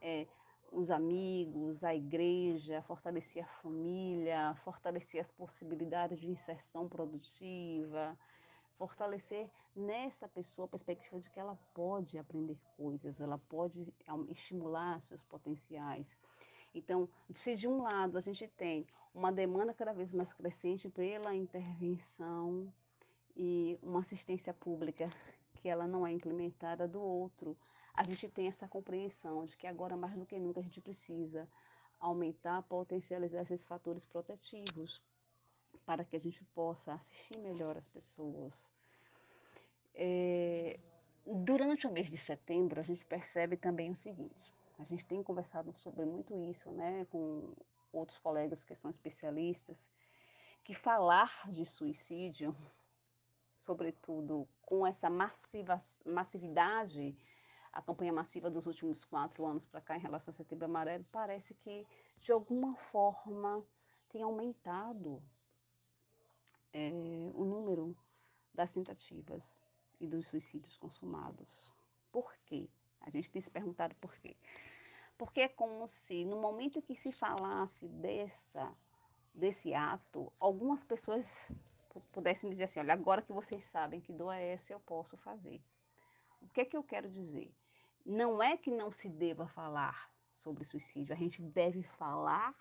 É, 0.00 0.26
os 0.72 0.90
amigos, 0.90 1.84
a 1.84 1.94
igreja, 1.94 2.82
fortalecer 2.82 3.44
a 3.44 3.62
família, 3.62 4.54
fortalecer 4.64 5.20
as 5.20 5.30
possibilidades 5.30 6.18
de 6.18 6.30
inserção 6.30 6.88
produtiva, 6.88 8.18
fortalecer 8.78 9.50
nessa 9.76 10.26
pessoa 10.26 10.64
a 10.64 10.68
perspectiva 10.68 11.20
de 11.20 11.30
que 11.30 11.38
ela 11.38 11.58
pode 11.74 12.18
aprender 12.18 12.58
coisas, 12.76 13.20
ela 13.20 13.38
pode 13.38 13.92
estimular 14.30 15.00
seus 15.02 15.22
potenciais. 15.24 16.16
Então, 16.74 17.06
se 17.34 17.54
de 17.54 17.68
um 17.68 17.82
lado 17.82 18.16
a 18.16 18.20
gente 18.22 18.48
tem 18.48 18.86
uma 19.14 19.30
demanda 19.30 19.74
cada 19.74 19.92
vez 19.92 20.10
mais 20.10 20.32
crescente 20.32 20.88
pela 20.88 21.34
intervenção 21.34 22.72
e 23.36 23.78
uma 23.82 24.00
assistência 24.00 24.54
pública 24.54 25.10
que 25.54 25.68
ela 25.68 25.86
não 25.86 26.06
é 26.06 26.12
implementada 26.12 26.88
do 26.88 27.00
outro, 27.00 27.56
a 28.02 28.04
gente 28.04 28.28
tem 28.28 28.48
essa 28.48 28.66
compreensão 28.66 29.46
de 29.46 29.56
que 29.56 29.64
agora 29.64 29.96
mais 29.96 30.16
do 30.16 30.26
que 30.26 30.36
nunca 30.36 30.58
a 30.58 30.62
gente 30.62 30.80
precisa 30.80 31.48
aumentar, 32.00 32.60
potencializar 32.64 33.42
esses 33.42 33.62
fatores 33.62 34.04
protetivos 34.04 35.00
para 35.86 36.04
que 36.04 36.16
a 36.16 36.18
gente 36.18 36.44
possa 36.46 36.94
assistir 36.94 37.38
melhor 37.38 37.76
as 37.76 37.86
pessoas. 37.88 38.72
É, 39.94 40.80
durante 41.24 41.86
o 41.86 41.92
mês 41.92 42.10
de 42.10 42.18
setembro, 42.18 42.80
a 42.80 42.82
gente 42.82 43.04
percebe 43.04 43.56
também 43.56 43.92
o 43.92 43.96
seguinte: 43.96 44.52
a 44.80 44.84
gente 44.84 45.06
tem 45.06 45.22
conversado 45.22 45.72
sobre 45.74 46.04
muito 46.04 46.36
isso, 46.50 46.72
né, 46.72 47.06
com 47.08 47.54
outros 47.92 48.18
colegas 48.18 48.64
que 48.64 48.74
são 48.74 48.90
especialistas, 48.90 49.92
que 50.64 50.74
falar 50.74 51.48
de 51.52 51.64
suicídio, 51.64 52.56
sobretudo 53.58 54.48
com 54.62 54.84
essa 54.84 55.08
massiva, 55.08 55.80
massividade 56.04 57.16
a 57.72 57.80
campanha 57.80 58.12
massiva 58.12 58.50
dos 58.50 58.66
últimos 58.66 59.04
quatro 59.04 59.46
anos 59.46 59.64
para 59.64 59.80
cá 59.80 59.96
em 59.96 60.00
relação 60.00 60.30
ao 60.30 60.36
setembro 60.36 60.66
amarelo, 60.66 61.04
parece 61.10 61.54
que, 61.54 61.86
de 62.18 62.30
alguma 62.30 62.74
forma, 62.76 63.64
tem 64.10 64.22
aumentado 64.22 65.22
é, 66.72 66.90
o 67.34 67.44
número 67.44 67.96
das 68.52 68.72
tentativas 68.72 69.62
e 69.98 70.06
dos 70.06 70.26
suicídios 70.28 70.76
consumados. 70.76 71.74
Por 72.10 72.34
quê? 72.44 72.68
A 73.00 73.10
gente 73.10 73.30
tem 73.30 73.40
se 73.40 73.50
perguntado 73.50 73.94
por 73.96 74.14
quê. 74.18 74.36
Porque 75.16 75.40
é 75.40 75.48
como 75.48 75.86
se, 75.86 76.24
no 76.24 76.40
momento 76.40 76.82
que 76.82 76.94
se 76.94 77.10
falasse 77.10 77.88
dessa, 77.88 78.74
desse 79.34 79.72
ato, 79.72 80.32
algumas 80.38 80.84
pessoas 80.84 81.26
pudessem 82.12 82.50
dizer 82.50 82.64
assim: 82.64 82.80
olha, 82.80 82.92
agora 82.92 83.22
que 83.22 83.32
vocês 83.32 83.64
sabem 83.64 84.00
que 84.00 84.12
dor 84.12 84.32
é 84.32 84.52
essa, 84.52 84.72
eu 84.72 84.80
posso 84.80 85.16
fazer. 85.16 85.60
O 86.40 86.48
que 86.48 86.60
é 86.60 86.64
que 86.64 86.76
eu 86.76 86.82
quero 86.82 87.08
dizer? 87.08 87.54
Não 88.04 88.42
é 88.42 88.56
que 88.56 88.70
não 88.70 88.90
se 88.90 89.08
deva 89.08 89.46
falar 89.46 90.10
sobre 90.32 90.64
suicídio, 90.64 91.14
a 91.14 91.16
gente 91.16 91.40
deve 91.40 91.82
falar 91.82 92.54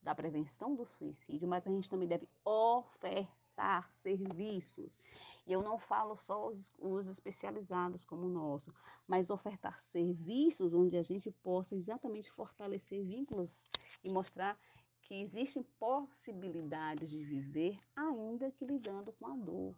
da 0.00 0.14
prevenção 0.14 0.76
do 0.76 0.84
suicídio, 0.84 1.48
mas 1.48 1.66
a 1.66 1.70
gente 1.70 1.90
também 1.90 2.06
deve 2.06 2.28
ofertar 2.44 3.90
serviços. 4.02 5.00
E 5.44 5.52
eu 5.52 5.60
não 5.60 5.78
falo 5.78 6.16
só 6.16 6.48
os, 6.48 6.72
os 6.78 7.08
especializados 7.08 8.04
como 8.04 8.26
o 8.26 8.30
nosso, 8.30 8.72
mas 9.08 9.30
ofertar 9.30 9.80
serviços 9.80 10.72
onde 10.72 10.96
a 10.96 11.02
gente 11.02 11.30
possa 11.30 11.74
exatamente 11.74 12.30
fortalecer 12.30 13.04
vínculos 13.04 13.68
e 14.04 14.10
mostrar 14.10 14.56
que 15.02 15.20
existem 15.22 15.64
possibilidades 15.78 17.10
de 17.10 17.24
viver 17.24 17.80
ainda 17.96 18.50
que 18.52 18.64
lidando 18.64 19.12
com 19.12 19.26
a 19.26 19.36
dor. 19.36 19.74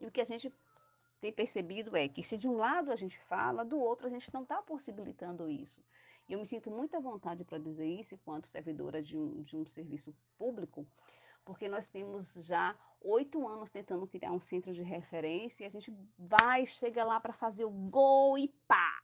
E 0.00 0.06
o 0.06 0.10
que 0.10 0.20
a 0.20 0.24
gente 0.24 0.52
tem 1.22 1.32
percebido 1.32 1.96
é 1.96 2.08
que 2.08 2.24
se 2.24 2.36
de 2.36 2.48
um 2.48 2.56
lado 2.56 2.90
a 2.90 2.96
gente 2.96 3.16
fala, 3.20 3.64
do 3.64 3.78
outro 3.78 4.08
a 4.08 4.10
gente 4.10 4.28
não 4.34 4.42
está 4.42 4.60
possibilitando 4.60 5.48
isso. 5.48 5.80
E 6.28 6.32
eu 6.32 6.38
me 6.40 6.44
sinto 6.44 6.68
muita 6.68 6.98
vontade 6.98 7.44
para 7.44 7.58
dizer 7.58 7.86
isso 7.86 8.12
enquanto 8.12 8.48
servidora 8.48 9.00
de 9.00 9.16
um, 9.16 9.40
de 9.44 9.56
um 9.56 9.64
serviço 9.64 10.12
público, 10.36 10.84
porque 11.44 11.68
nós 11.68 11.86
temos 11.86 12.32
já 12.34 12.76
oito 13.00 13.46
anos 13.46 13.70
tentando 13.70 14.04
criar 14.04 14.32
um 14.32 14.40
centro 14.40 14.74
de 14.74 14.82
referência 14.82 15.62
e 15.62 15.66
a 15.68 15.70
gente 15.70 15.96
vai, 16.18 16.66
chega 16.66 17.04
lá 17.04 17.20
para 17.20 17.32
fazer 17.32 17.64
o 17.64 17.70
gol 17.70 18.36
e 18.36 18.48
pá! 18.66 19.00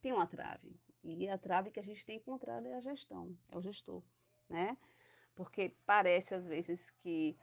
Tem 0.00 0.14
uma 0.14 0.26
trave. 0.26 0.74
E 1.04 1.28
a 1.28 1.36
trave 1.36 1.70
que 1.70 1.80
a 1.80 1.84
gente 1.84 2.02
tem 2.02 2.16
encontrado 2.16 2.66
é 2.66 2.74
a 2.74 2.80
gestão, 2.80 3.36
é 3.50 3.58
o 3.58 3.60
gestor, 3.60 4.02
né? 4.48 4.74
Porque 5.34 5.76
parece 5.84 6.34
às 6.34 6.46
vezes 6.46 6.88
que 7.02 7.36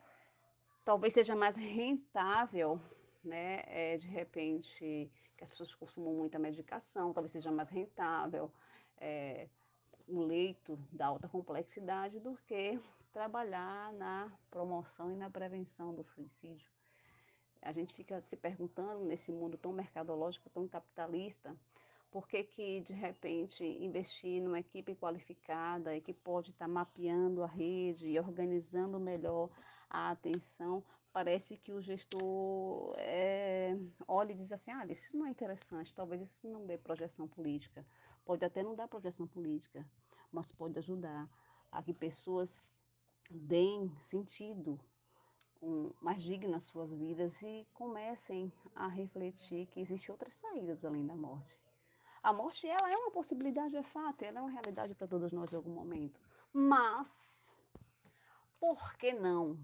talvez 0.83 1.13
seja 1.13 1.35
mais 1.35 1.55
rentável 1.55 2.81
né? 3.23 3.63
É, 3.67 3.97
de 3.97 4.07
repente, 4.07 5.11
que 5.35 5.43
as 5.43 5.49
pessoas 5.51 5.73
consumam 5.75 6.13
muita 6.13 6.39
medicação, 6.39 7.13
talvez 7.13 7.31
seja 7.31 7.51
mais 7.51 7.69
rentável. 7.69 8.51
É, 8.97 9.47
o 10.07 10.21
leito 10.21 10.77
da 10.91 11.07
alta 11.07 11.27
complexidade 11.27 12.19
do 12.19 12.37
que 12.47 12.79
trabalhar 13.11 13.91
na 13.93 14.31
promoção 14.49 15.11
e 15.11 15.15
na 15.15 15.29
prevenção 15.29 15.93
do 15.93 16.03
suicídio. 16.03 16.69
A 17.61 17.71
gente 17.71 17.93
fica 17.93 18.21
se 18.21 18.37
perguntando 18.37 19.03
nesse 19.03 19.31
mundo 19.31 19.57
tão 19.57 19.73
mercadológico, 19.73 20.49
tão 20.49 20.67
capitalista, 20.67 21.55
por 22.09 22.27
que, 22.27 22.43
que 22.43 22.81
de 22.81 22.93
repente 22.93 23.63
investir 23.63 24.41
numa 24.41 24.59
equipe 24.59 24.95
qualificada 24.95 25.95
e 25.95 26.01
que 26.01 26.13
pode 26.13 26.51
estar 26.51 26.67
mapeando 26.67 27.43
a 27.43 27.47
rede 27.47 28.07
e 28.07 28.19
organizando 28.19 28.99
melhor 28.99 29.49
a 29.89 30.11
atenção, 30.11 30.83
parece 31.17 31.57
que 31.57 31.73
o 31.73 31.81
gestor 31.81 32.93
é, 32.99 33.75
olha 34.07 34.33
e 34.33 34.35
diz 34.35 34.51
assim, 34.51 34.69
ah, 34.69 34.85
isso 34.85 35.17
não 35.17 35.25
é 35.25 35.31
interessante, 35.31 35.95
talvez 35.95 36.21
isso 36.21 36.47
não 36.47 36.63
dê 36.67 36.77
projeção 36.77 37.27
política. 37.27 37.83
Pode 38.23 38.45
até 38.45 38.61
não 38.61 38.75
dar 38.75 38.87
projeção 38.87 39.25
política, 39.25 39.83
mas 40.31 40.51
pode 40.51 40.77
ajudar 40.77 41.27
a 41.71 41.81
que 41.81 41.91
pessoas 41.91 42.61
deem 43.31 43.91
sentido 43.97 44.79
um, 45.59 45.91
mais 45.99 46.21
digno 46.21 46.55
às 46.55 46.65
suas 46.65 46.93
vidas 46.93 47.41
e 47.41 47.67
comecem 47.73 48.53
a 48.75 48.87
refletir 48.87 49.65
que 49.71 49.79
existem 49.79 50.11
outras 50.13 50.35
saídas 50.35 50.85
além 50.85 51.03
da 51.03 51.15
morte. 51.15 51.59
A 52.21 52.31
morte 52.31 52.67
ela 52.67 52.91
é 52.91 52.95
uma 52.95 53.09
possibilidade, 53.09 53.75
é 53.75 53.81
fato, 53.81 54.21
ela 54.21 54.37
é 54.37 54.41
uma 54.43 54.51
realidade 54.51 54.93
para 54.93 55.07
todos 55.07 55.31
nós 55.31 55.51
em 55.51 55.55
algum 55.55 55.71
momento. 55.71 56.21
Mas 56.53 57.51
por 58.59 58.95
que 58.97 59.13
não 59.13 59.57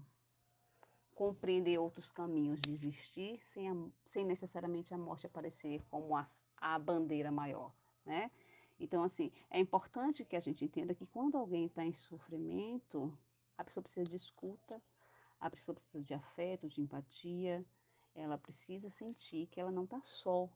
compreender 1.14 1.78
outros 1.78 2.10
caminhos 2.10 2.60
de 2.60 2.72
existir 2.72 3.40
sem, 3.52 3.68
a, 3.68 3.74
sem 4.04 4.24
necessariamente 4.24 4.92
a 4.92 4.98
morte 4.98 5.26
aparecer 5.26 5.82
como 5.90 6.16
a, 6.16 6.26
a 6.56 6.78
bandeira 6.78 7.30
maior, 7.30 7.72
né? 8.04 8.30
Então, 8.78 9.04
assim, 9.04 9.30
é 9.50 9.58
importante 9.58 10.24
que 10.24 10.34
a 10.36 10.40
gente 10.40 10.64
entenda 10.64 10.94
que 10.94 11.06
quando 11.06 11.38
alguém 11.38 11.66
está 11.66 11.84
em 11.84 11.92
sofrimento, 11.92 13.16
a 13.56 13.62
pessoa 13.62 13.82
precisa 13.82 14.04
de 14.04 14.16
escuta, 14.16 14.82
a 15.40 15.48
pessoa 15.48 15.74
precisa 15.74 16.02
de 16.02 16.12
afeto, 16.12 16.68
de 16.68 16.80
empatia, 16.80 17.64
ela 18.14 18.36
precisa 18.36 18.90
sentir 18.90 19.46
que 19.46 19.60
ela 19.60 19.70
não 19.70 19.84
está 19.84 20.00
só. 20.02 20.48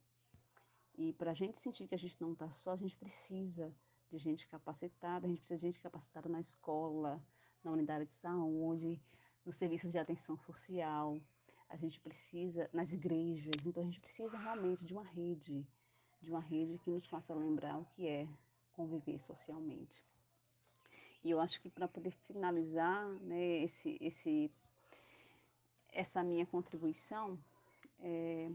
E 0.96 1.12
para 1.12 1.30
a 1.30 1.34
gente 1.34 1.58
sentir 1.58 1.86
que 1.86 1.94
a 1.94 1.98
gente 1.98 2.20
não 2.20 2.32
está 2.32 2.52
só, 2.54 2.72
a 2.72 2.76
gente 2.76 2.96
precisa 2.96 3.72
de 4.10 4.18
gente 4.18 4.48
capacitada, 4.48 5.26
a 5.26 5.28
gente 5.28 5.38
precisa 5.38 5.58
de 5.58 5.66
gente 5.66 5.80
capacitada 5.80 6.28
na 6.28 6.40
escola, 6.40 7.22
na 7.62 7.70
unidade 7.70 8.06
de 8.06 8.12
saúde, 8.12 9.00
nos 9.44 9.56
serviços 9.56 9.90
de 9.90 9.98
atenção 9.98 10.36
social, 10.38 11.20
a 11.68 11.76
gente 11.76 12.00
precisa, 12.00 12.68
nas 12.72 12.92
igrejas, 12.92 13.54
então 13.64 13.82
a 13.82 13.86
gente 13.86 14.00
precisa 14.00 14.36
realmente 14.36 14.84
de 14.84 14.92
uma 14.92 15.04
rede, 15.04 15.66
de 16.20 16.30
uma 16.30 16.40
rede 16.40 16.78
que 16.78 16.90
nos 16.90 17.06
faça 17.06 17.34
lembrar 17.34 17.78
o 17.78 17.84
que 17.86 18.06
é 18.06 18.28
conviver 18.72 19.18
socialmente. 19.18 20.04
E 21.22 21.30
eu 21.30 21.40
acho 21.40 21.60
que 21.60 21.68
para 21.68 21.88
poder 21.88 22.12
finalizar 22.26 23.06
né, 23.20 23.62
esse, 23.62 23.98
esse 24.00 24.50
essa 25.90 26.22
minha 26.22 26.46
contribuição, 26.46 27.38
é, 28.00 28.50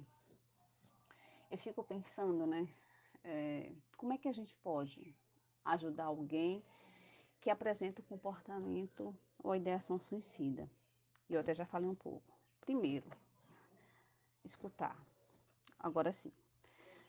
eu 1.51 1.57
fico 1.57 1.83
pensando, 1.83 2.47
né, 2.47 2.67
é, 3.23 3.71
como 3.97 4.13
é 4.13 4.17
que 4.17 4.27
a 4.27 4.33
gente 4.33 4.55
pode 4.63 5.15
ajudar 5.65 6.05
alguém 6.05 6.63
que 7.41 7.49
apresenta 7.49 8.01
um 8.01 8.05
comportamento 8.05 9.15
ou 9.43 9.55
ideação 9.55 9.99
suicida. 9.99 10.69
Eu 11.29 11.41
até 11.41 11.53
já 11.53 11.65
falei 11.65 11.89
um 11.89 11.95
pouco. 11.95 12.33
Primeiro, 12.61 13.09
escutar. 14.43 14.97
Agora 15.77 16.13
sim, 16.13 16.31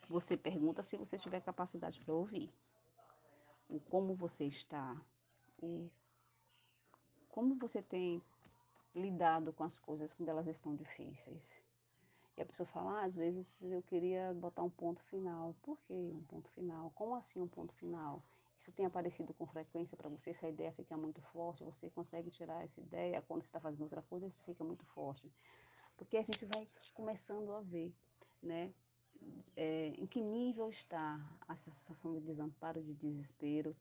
você 0.09 0.37
pergunta 0.37 0.83
se 0.83 0.97
você 0.97 1.17
tiver 1.17 1.41
capacidade 1.41 2.01
para 2.01 2.13
ouvir. 2.13 2.53
O 3.69 3.81
como 3.81 4.15
você 4.15 4.45
está, 4.45 5.01
o 5.63 5.89
como 7.29 7.57
você 7.57 7.83
tem 7.83 8.23
lidado 8.95 9.53
com 9.53 9.65
as 9.65 9.79
coisas 9.79 10.13
quando 10.13 10.29
elas 10.29 10.47
estão 10.47 10.75
difíceis. 10.75 11.63
E 12.37 12.43
a 12.43 12.47
pessoa 12.47 12.67
fala, 12.67 13.01
ah, 13.01 13.05
às 13.05 13.15
vezes 13.15 13.63
eu 13.63 13.83
queria 13.83 14.35
botar 14.35 14.63
um 14.63 14.71
ponto 14.71 15.03
final. 15.05 15.55
Por 15.63 15.79
que 15.83 15.93
um 15.93 16.23
ponto 16.25 16.51
final? 16.51 16.91
Como 16.91 17.15
assim 17.15 17.41
um 17.41 17.49
ponto 17.49 17.73
final? 17.75 18.23
Isso 18.65 18.73
tem 18.73 18.87
aparecido 18.87 19.35
com 19.35 19.47
frequência 19.47 19.95
para 19.95 20.09
você, 20.09 20.31
essa 20.31 20.49
ideia 20.49 20.73
fica 20.73 20.97
muito 20.97 21.21
forte, 21.21 21.63
você 21.63 21.91
consegue 21.91 22.31
tirar 22.31 22.65
essa 22.65 22.81
ideia, 22.81 23.21
quando 23.21 23.43
você 23.43 23.49
está 23.49 23.61
fazendo 23.61 23.83
outra 23.83 24.01
coisa, 24.01 24.27
isso 24.27 24.43
fica 24.43 24.65
muito 24.65 24.87
forte. 24.87 25.31
Porque 25.99 26.17
a 26.17 26.23
gente 26.23 26.47
vai 26.47 26.67
começando 26.95 27.53
a 27.53 27.61
ver, 27.61 27.93
né? 28.43 28.73
É, 29.55 29.89
em 29.89 30.07
que 30.07 30.19
nível 30.19 30.71
está 30.71 31.21
a 31.47 31.55
sensação 31.57 32.15
de 32.15 32.21
desamparo, 32.23 32.83
de 32.83 32.95
desespero 32.95 33.77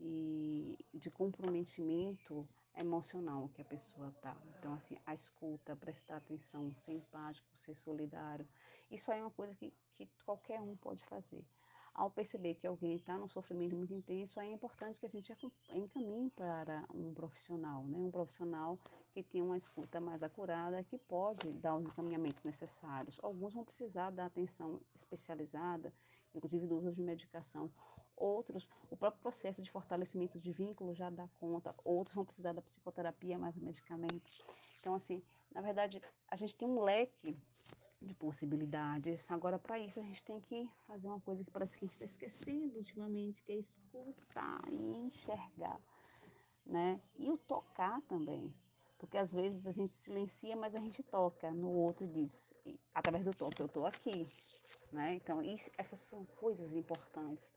e 0.00 0.78
de 0.94 1.10
comprometimento 1.10 2.48
emocional 2.74 3.50
que 3.50 3.60
a 3.60 3.66
pessoa 3.66 4.08
está. 4.08 4.34
Então, 4.58 4.72
assim, 4.72 4.96
a 5.04 5.12
escuta, 5.12 5.76
prestar 5.76 6.16
atenção, 6.16 6.74
ser 6.74 6.92
empático, 6.92 7.54
ser 7.54 7.74
solidário, 7.74 8.48
isso 8.90 9.12
aí 9.12 9.20
é 9.20 9.22
uma 9.22 9.30
coisa 9.30 9.54
que, 9.54 9.74
que 9.94 10.08
qualquer 10.24 10.58
um 10.58 10.74
pode 10.74 11.04
fazer. 11.04 11.44
Ao 11.94 12.10
perceber 12.10 12.54
que 12.54 12.66
alguém 12.66 12.94
está 12.94 13.18
num 13.18 13.28
sofrimento 13.28 13.76
muito 13.76 13.92
intenso, 13.92 14.40
aí 14.40 14.48
é 14.48 14.52
importante 14.52 14.98
que 14.98 15.06
a 15.06 15.08
gente 15.08 15.32
encaminhe 15.70 16.30
para 16.30 16.84
um 16.94 17.12
profissional, 17.12 17.84
né? 17.84 17.98
um 17.98 18.10
profissional 18.10 18.78
que 19.12 19.22
tenha 19.22 19.44
uma 19.44 19.56
escuta 19.56 20.00
mais 20.00 20.22
acurada, 20.22 20.82
que 20.84 20.96
pode 20.96 21.52
dar 21.52 21.76
os 21.76 21.84
encaminhamentos 21.84 22.42
necessários. 22.44 23.18
Alguns 23.22 23.52
vão 23.52 23.64
precisar 23.64 24.10
da 24.10 24.26
atenção 24.26 24.80
especializada, 24.94 25.92
inclusive 26.34 26.66
do 26.66 26.78
uso 26.78 26.92
de 26.92 27.02
medicação, 27.02 27.70
Outros, 28.16 28.68
o 28.90 28.96
próprio 28.96 29.22
processo 29.22 29.62
de 29.62 29.70
fortalecimento 29.70 30.38
de 30.38 30.52
vínculo 30.52 30.94
já 30.94 31.10
dá 31.10 31.28
conta. 31.40 31.74
Outros 31.84 32.14
vão 32.14 32.24
precisar 32.24 32.52
da 32.52 32.62
psicoterapia 32.62 33.38
mais 33.38 33.56
medicamento. 33.56 34.30
Então, 34.78 34.94
assim, 34.94 35.22
na 35.52 35.60
verdade, 35.60 36.00
a 36.28 36.36
gente 36.36 36.56
tem 36.56 36.68
um 36.68 36.82
leque 36.82 37.36
de 38.02 38.14
possibilidades. 38.14 39.30
Agora, 39.30 39.58
para 39.58 39.78
isso, 39.78 40.00
a 40.00 40.02
gente 40.02 40.22
tem 40.24 40.40
que 40.40 40.68
fazer 40.86 41.08
uma 41.08 41.20
coisa 41.20 41.44
que 41.44 41.50
parece 41.50 41.76
que 41.76 41.84
a 41.84 41.88
gente 41.88 42.02
está 42.02 42.04
esquecendo 42.04 42.76
ultimamente, 42.76 43.42
que 43.42 43.52
é 43.52 43.56
escutar 43.56 44.60
e 44.70 45.06
enxergar, 45.06 45.80
né? 46.66 47.00
E 47.18 47.30
o 47.30 47.38
tocar 47.38 48.00
também. 48.02 48.52
Porque 48.98 49.18
às 49.18 49.32
vezes 49.32 49.66
a 49.66 49.72
gente 49.72 49.90
silencia, 49.90 50.54
mas 50.54 50.76
a 50.76 50.80
gente 50.80 51.02
toca 51.02 51.50
no 51.50 51.70
outro 51.70 52.06
diz, 52.06 52.54
através 52.94 53.24
do 53.24 53.34
toque, 53.34 53.60
eu 53.60 53.66
estou 53.66 53.84
aqui, 53.84 54.28
né? 54.92 55.14
Então, 55.14 55.42
isso, 55.42 55.70
essas 55.76 55.98
são 55.98 56.24
coisas 56.36 56.72
importantes. 56.72 57.52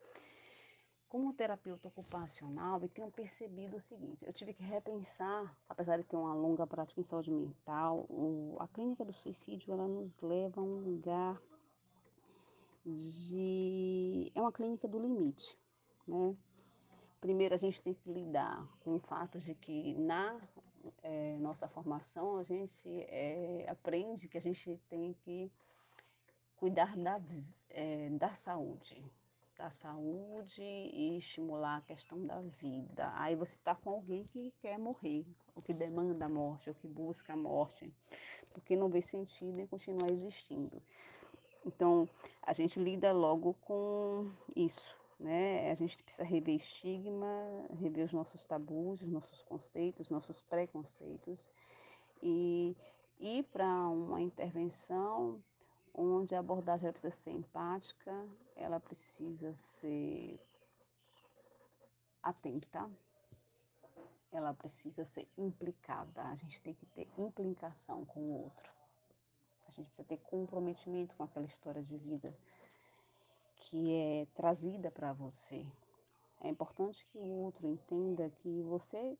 Como 1.15 1.32
terapeuta 1.32 1.88
ocupacional, 1.88 2.82
eu 2.82 2.89
tenho 2.89 3.10
percebido 3.10 3.78
o 3.78 3.82
seguinte: 3.84 4.25
eu 4.25 4.34
tive 4.34 4.54
que 4.54 4.62
repensar, 4.62 5.58
apesar 5.69 5.95
de 5.95 6.04
ter 6.04 6.17
uma 6.17 6.34
longa 6.34 6.67
prática 6.67 6.99
em 6.99 7.06
saúde 7.06 7.32
mental, 7.32 8.06
o, 8.10 8.58
a 8.60 8.67
clínica 8.67 9.06
do 9.06 9.13
suicídio 9.13 9.71
ela 9.71 9.88
nos 9.88 10.19
leva 10.19 10.60
a 10.60 10.63
um 10.65 10.75
lugar 10.82 11.41
de. 12.86 14.30
É 14.36 14.41
uma 14.41 14.51
clínica 14.51 14.89
do 14.89 14.99
limite, 14.99 15.58
né? 16.06 16.36
Primeiro, 17.21 17.56
a 17.56 17.58
gente 17.58 17.82
tem 17.82 17.93
que 17.93 18.12
lidar 18.12 18.67
com 18.82 18.95
o 18.95 18.99
fato 18.99 19.39
de 19.39 19.56
que 19.56 19.93
na 19.93 20.38
é, 21.01 21.38
nossa 21.38 21.65
formação 21.69 22.36
a 22.36 22.43
gente 22.43 22.89
é, 23.08 23.65
aprende 23.69 24.28
que 24.28 24.38
a 24.38 24.41
gente 24.41 24.78
tem 24.89 25.13
que 25.23 25.49
cuidar 26.58 26.97
da, 26.97 27.21
é, 27.69 28.10
da 28.10 28.36
saúde, 28.36 29.01
da 29.58 29.70
saúde 29.72 30.62
e 30.62 31.18
estimular 31.18 31.78
a 31.78 31.82
questão 31.82 32.26
da 32.26 32.41
vida. 32.41 33.12
Aí 33.15 33.36
você 33.36 33.54
está 33.56 33.74
com 33.74 33.89
alguém 33.89 34.26
que 34.26 34.54
quer 34.62 34.78
morrer, 34.78 35.26
ou 35.56 35.62
que 35.62 35.74
demanda 35.74 36.26
a 36.26 36.30
morte, 36.30 36.70
ou 36.70 36.76
que 36.76 36.88
busca 36.88 37.34
a 37.34 37.38
morte, 37.38 37.91
porque 38.52 38.76
não 38.76 38.89
vê 38.89 39.02
sentido 39.02 39.60
em 39.60 39.68
continuar 39.68 40.12
existindo. 40.12 40.82
Então, 41.65 42.08
a 42.44 42.54
gente 42.54 42.80
lida 42.80 43.12
logo 43.12 43.56
com 43.62 44.30
isso, 44.56 44.96
né? 45.20 45.72
A 45.72 45.76
gente 45.76 46.02
precisa 46.04 46.24
rever 46.24 46.56
estigma, 46.56 47.28
rever 47.80 48.06
os 48.06 48.13
nossos 48.13 48.46
tabus, 48.46 49.02
os 49.02 49.10
nossos 49.10 49.41
conceitos, 49.44 50.10
nossos 50.10 50.41
preconceitos 50.41 51.44
e 52.22 52.76
ir 53.20 53.44
para 53.46 53.65
uma 53.89 54.22
intervenção 54.22 55.41
onde 55.97 56.36
a 56.36 56.39
abordagem 56.39 56.91
precisa 56.91 57.23
ser 57.23 57.31
empática, 57.31 58.27
ela 58.55 58.79
precisa 58.79 59.53
ser 59.53 60.39
atenta, 62.21 62.89
ela 64.31 64.53
precisa 64.53 65.05
ser 65.05 65.27
implicada. 65.38 66.21
A 66.23 66.36
gente 66.36 66.62
tem 66.62 66.73
que 66.73 66.86
ter 66.88 67.08
implicação 67.17 68.05
com 68.05 68.19
o 68.19 68.43
outro. 68.43 68.69
A 69.67 69.71
gente 69.71 69.88
precisa 69.88 70.08
ter 70.08 70.17
comprometimento 70.17 71.15
com 71.15 71.23
aquela 71.23 71.45
história 71.45 71.81
de 71.81 71.97
vida 71.97 72.36
que 73.55 73.93
é 73.93 74.27
trazida 74.36 74.91
para 74.91 75.13
você. 75.13 75.65
É 76.41 76.49
importante 76.49 77.05
que 77.08 77.17
o 77.17 77.43
outro 77.43 77.67
entenda 77.67 78.29
que 78.41 78.62
você 78.63 79.17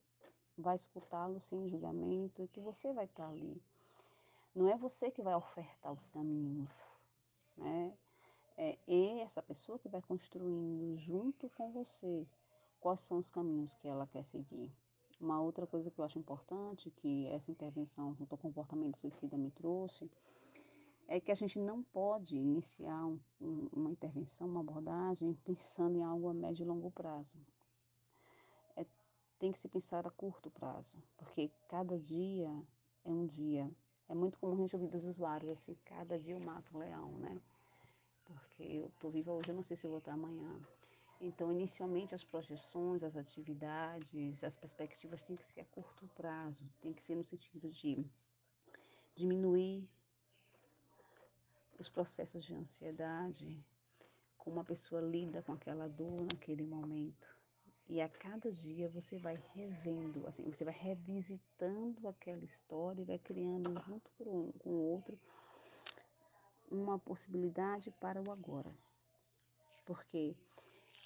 vai 0.58 0.76
escutá-lo 0.76 1.40
sem 1.40 1.68
julgamento 1.70 2.44
e 2.44 2.48
que 2.48 2.60
você 2.60 2.92
vai 2.94 3.06
estar 3.06 3.28
ali 3.28 3.62
não 4.56 4.70
é 4.70 4.78
você 4.78 5.12
que 5.12 5.22
vai 5.22 5.36
ofertar 5.36 5.92
os 5.92 6.08
caminhos, 6.08 6.88
né? 7.58 7.94
É 8.58 8.78
essa 9.22 9.42
pessoa 9.42 9.78
que 9.78 9.90
vai 9.90 10.02
construindo 10.02 10.98
junto 10.98 11.50
com 11.50 11.74
você 11.74 12.26
quais 12.80 13.02
são 13.02 13.18
os 13.18 13.30
caminhos 13.30 13.74
que 13.76 13.88
ela 13.88 14.08
quer 14.08 14.24
seguir. 14.24 14.72
Uma 15.20 15.42
outra 15.42 15.68
coisa 15.68 15.92
que 15.92 16.00
eu 16.00 16.06
acho 16.06 16.20
importante, 16.20 16.90
que 16.92 17.28
essa 17.28 17.52
intervenção 17.52 18.16
junto 18.16 18.32
ao 18.32 18.38
comportamento 18.38 18.98
suicida 18.98 19.38
me 19.38 19.52
trouxe, 19.52 20.10
é 21.08 21.20
que 21.20 21.32
a 21.32 21.36
gente 21.36 21.60
não 21.60 21.84
pode 21.84 22.38
iniciar 22.38 23.06
um, 23.06 23.20
um, 23.42 23.70
uma 23.74 23.92
intervenção, 23.92 24.48
uma 24.48 24.62
abordagem, 24.62 25.34
pensando 25.44 25.98
em 25.98 26.04
algo 26.04 26.30
a 26.30 26.34
médio 26.34 26.64
e 26.64 26.68
longo 26.68 26.92
prazo. 26.92 27.38
É, 28.76 28.86
tem 29.38 29.52
que 29.52 29.60
se 29.60 29.68
pensar 29.68 30.08
a 30.08 30.12
curto 30.12 30.50
prazo, 30.50 30.98
porque 31.18 31.52
cada 31.68 32.00
dia 32.00 32.50
é 33.04 33.12
um 33.12 33.26
dia. 33.26 33.70
É 34.08 34.14
muito 34.14 34.38
comum 34.38 34.54
a 34.54 34.58
gente 34.58 34.76
ouvir 34.76 34.88
dos 34.88 35.04
usuários 35.04 35.52
assim, 35.52 35.76
cada 35.86 36.20
dia 36.20 36.34
eu 36.36 36.40
mato 36.40 36.76
um 36.76 36.80
leão, 36.80 37.12
né? 37.18 37.42
Porque 38.26 38.64
eu 38.64 38.88
estou 38.88 39.10
viva 39.12 39.32
hoje, 39.32 39.50
eu 39.50 39.56
não 39.56 39.64
sei 39.64 39.76
se 39.76 39.86
eu 39.86 39.90
vou 39.90 40.00
estar 40.00 40.14
amanhã. 40.14 40.60
Então, 41.20 41.52
inicialmente, 41.52 42.14
as 42.14 42.24
projeções, 42.24 43.02
as 43.02 43.16
atividades, 43.16 44.44
as 44.44 44.56
perspectivas 44.56 45.22
têm 45.24 45.36
que 45.36 45.46
ser 45.46 45.62
a 45.62 45.66
curto 45.66 46.08
prazo, 46.16 46.64
tem 46.82 46.94
que 46.94 47.02
ser 47.02 47.16
no 47.16 47.24
sentido 47.24 47.70
de 47.70 48.06
diminuir 49.16 49.88
os 51.80 51.90
processos 51.90 52.44
de 52.44 52.54
ansiedade, 52.54 53.64
como 54.38 54.60
a 54.60 54.64
pessoa 54.64 55.02
lida 55.02 55.42
com 55.42 55.54
aquela 55.54 55.88
dor 55.88 56.22
naquele 56.22 56.64
momento. 56.64 57.35
E 57.88 58.02
a 58.02 58.10
cada 58.10 58.52
dia 58.52 58.90
você 58.90 59.18
vai 59.18 59.40
revendo, 59.54 60.26
assim, 60.28 60.44
você 60.44 60.66
vai 60.66 60.74
revisitando 60.74 62.08
aquela 62.08 62.44
história 62.44 63.02
e 63.02 63.06
vai 63.06 63.20
criando 63.20 63.80
junto 63.84 64.10
com 64.18 64.52
o 64.66 64.92
outro 64.92 65.20
uma 66.70 66.98
possibilidade 66.98 67.92
para 67.92 68.22
o 68.22 68.32
agora. 68.32 68.74
Porque 69.86 70.36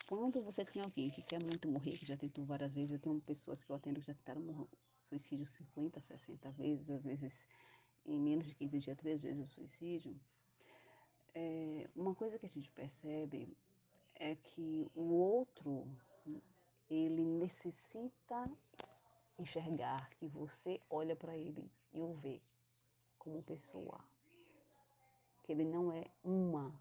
quando 0.08 0.42
você 0.42 0.64
tem 0.64 0.82
alguém 0.82 1.12
que 1.12 1.22
quer 1.22 1.44
muito 1.44 1.68
morrer, 1.68 1.98
que 1.98 2.06
já 2.06 2.16
tentou 2.16 2.46
várias 2.46 2.74
vezes, 2.74 2.92
eu 2.92 3.00
tenho 3.00 3.20
pessoas 3.22 3.64
que 3.64 3.70
eu 3.70 3.76
atendo 3.76 4.00
que 4.00 4.08
já 4.08 4.14
tentaram 4.14 4.42
morrer, 4.42 4.68
suicídio 5.02 5.46
50, 5.46 6.00
60 6.02 6.50
vezes, 6.52 6.90
às 6.90 7.04
vezes 7.04 7.46
em 8.06 8.18
menos 8.18 8.48
de 8.48 8.56
15 8.56 8.80
dias, 8.80 8.98
três 8.98 9.22
vezes 9.22 9.46
o 9.46 9.54
suicídio. 9.54 10.20
É, 11.36 11.88
uma 11.96 12.16
coisa 12.16 12.40
que 12.40 12.46
a 12.46 12.50
gente 12.50 12.72
percebe 12.72 13.56
é 14.16 14.36
que 14.36 14.90
o 14.96 15.14
outro, 15.14 15.88
ele 16.90 17.24
necessita 17.24 18.50
enxergar 19.38 20.10
que 20.12 20.28
você 20.28 20.82
olha 20.90 21.16
para 21.16 21.38
ele 21.38 21.70
e 21.94 22.02
o 22.02 22.14
vê 22.16 22.42
como 23.18 23.44
pessoa. 23.44 24.00
Que 25.44 25.52
ele 25.52 25.66
não 25.66 25.92
é 25.92 26.06
uma 26.24 26.74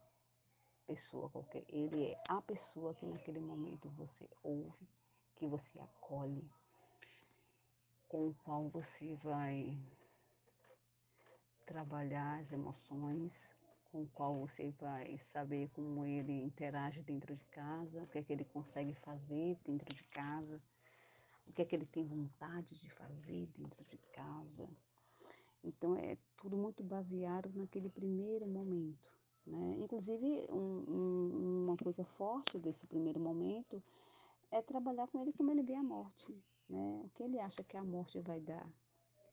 pessoa 0.86 1.28
qualquer, 1.28 1.64
ele 1.68 2.06
é 2.06 2.22
a 2.28 2.40
pessoa 2.40 2.94
que 2.94 3.04
naquele 3.04 3.38
momento 3.38 3.88
você 3.90 4.28
ouve, 4.42 4.88
que 5.36 5.46
você 5.46 5.78
acolhe, 5.78 6.50
com 8.08 8.28
o 8.28 8.34
qual 8.42 8.68
você 8.68 9.14
vai 9.16 9.78
trabalhar 11.66 12.40
as 12.40 12.50
emoções, 12.50 13.57
com 13.98 14.02
o 14.04 14.08
qual 14.08 14.38
você 14.38 14.70
vai 14.80 15.18
saber 15.32 15.68
como 15.70 16.04
ele 16.04 16.32
interage 16.42 17.02
dentro 17.02 17.34
de 17.34 17.44
casa, 17.46 18.02
o 18.02 18.06
que 18.06 18.18
é 18.18 18.22
que 18.22 18.32
ele 18.32 18.44
consegue 18.44 18.94
fazer 18.94 19.58
dentro 19.64 19.92
de 19.94 20.04
casa, 20.04 20.60
o 21.46 21.52
que 21.52 21.62
é 21.62 21.64
que 21.64 21.74
ele 21.74 21.86
tem 21.86 22.04
vontade 22.04 22.78
de 22.78 22.88
fazer 22.90 23.48
dentro 23.56 23.84
de 23.84 23.98
casa. 24.12 24.68
Então 25.64 25.96
é 25.96 26.16
tudo 26.36 26.56
muito 26.56 26.84
baseado 26.84 27.50
naquele 27.54 27.88
primeiro 27.88 28.46
momento. 28.46 29.10
Né? 29.44 29.76
Inclusive, 29.80 30.46
um, 30.50 30.84
um, 30.88 31.64
uma 31.64 31.76
coisa 31.76 32.04
forte 32.04 32.58
desse 32.58 32.86
primeiro 32.86 33.18
momento 33.18 33.82
é 34.50 34.62
trabalhar 34.62 35.08
com 35.08 35.20
ele 35.20 35.32
como 35.32 35.50
ele 35.50 35.62
vê 35.62 35.74
a 35.74 35.82
morte. 35.82 36.32
Né? 36.68 37.00
O 37.04 37.10
que 37.14 37.22
ele 37.24 37.40
acha 37.40 37.64
que 37.64 37.76
a 37.76 37.82
morte 37.82 38.20
vai 38.20 38.38
dar 38.40 38.68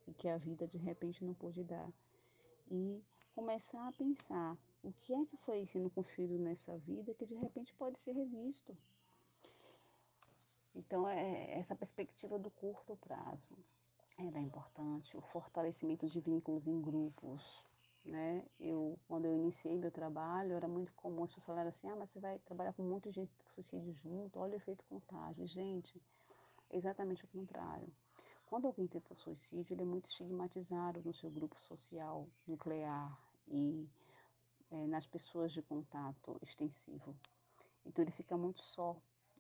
e 0.08 0.14
que 0.14 0.28
a 0.28 0.38
vida 0.38 0.66
de 0.66 0.78
repente 0.78 1.24
não 1.24 1.36
pôde 1.36 1.64
dar. 1.64 1.92
E 2.72 3.04
começar 3.36 3.86
a 3.86 3.92
pensar 3.92 4.58
o 4.82 4.94
que 4.94 5.14
é 5.14 5.26
que 5.26 5.36
foi 5.38 5.68
sendo 5.68 5.90
construído 5.90 6.40
nessa 6.40 6.78
vida 6.78 7.14
que 7.14 7.26
de 7.26 7.36
repente 7.36 7.76
pode 7.76 8.00
ser 8.00 8.14
revisto. 8.14 8.76
Então, 10.74 11.08
é 11.08 11.60
essa 11.60 11.76
perspectiva 11.76 12.40
do 12.40 12.50
curto 12.50 12.96
prazo 12.96 13.58
era 14.18 14.40
importante, 14.40 15.18
o 15.18 15.22
fortalecimento 15.22 16.08
de 16.08 16.22
vínculos 16.22 16.66
em 16.66 16.82
grupos, 16.82 17.62
né? 18.06 18.46
Eu, 18.58 18.98
quando 19.06 19.26
eu 19.26 19.36
iniciei 19.36 19.76
meu 19.76 19.92
trabalho, 19.92 20.54
era 20.54 20.68
muito 20.68 20.94
comum 20.94 21.26
as 21.26 21.30
pessoas 21.30 21.46
falarem 21.46 21.70
assim, 21.70 21.90
ah, 21.90 21.96
mas 21.98 22.10
você 22.10 22.20
vai 22.22 22.40
trabalhar 22.40 22.72
com 22.72 22.84
muito 22.84 23.12
gente 23.12 23.36
de 23.36 23.44
suicídio 23.54 23.94
junto, 23.96 24.40
olha 24.40 24.54
o 24.54 24.58
efeito 24.58 24.86
contágio. 24.86 25.46
Gente, 25.46 26.02
é 26.70 26.78
exatamente 26.78 27.26
o 27.26 27.28
contrário. 27.28 27.92
Quando 28.46 28.68
alguém 28.68 28.88
tenta 28.88 29.14
suicídio, 29.16 29.74
ele 29.74 29.82
é 29.82 29.86
muito 29.86 30.08
estigmatizado 30.08 31.02
no 31.04 31.14
seu 31.14 31.30
grupo 31.30 31.60
social 31.60 32.30
nuclear 32.48 33.25
e 33.48 33.88
é, 34.72 34.88
nas 34.88 35.06
pessoas 35.06 35.52
de 35.52 35.62
contato 35.62 36.38
extensivo. 36.42 37.16
Então 37.86 38.04
ele 38.04 38.12
fica 38.12 38.38
muito 38.38 38.62
só. 38.62 38.96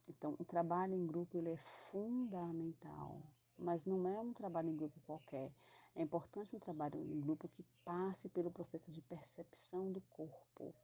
Então 0.07 0.35
o 0.39 0.45
trabalho 0.45 0.93
em 0.93 1.05
grupo 1.05 1.37
ele 1.37 1.49
é 1.49 1.57
fundamental, 1.91 3.21
mas 3.57 3.85
não 3.85 4.07
é 4.07 4.19
um 4.19 4.33
trabalho 4.33 4.69
em 4.69 4.75
grupo 4.75 4.99
qualquer. 5.05 5.51
É 5.95 6.01
importante 6.01 6.55
um 6.55 6.59
trabalho 6.59 7.01
em 7.01 7.19
grupo 7.19 7.47
que 7.47 7.63
passe 7.83 8.29
pelo 8.29 8.51
processo 8.51 8.91
de 8.91 9.01
percepção 9.01 9.91
do 9.91 10.01
corpo. 10.01 10.75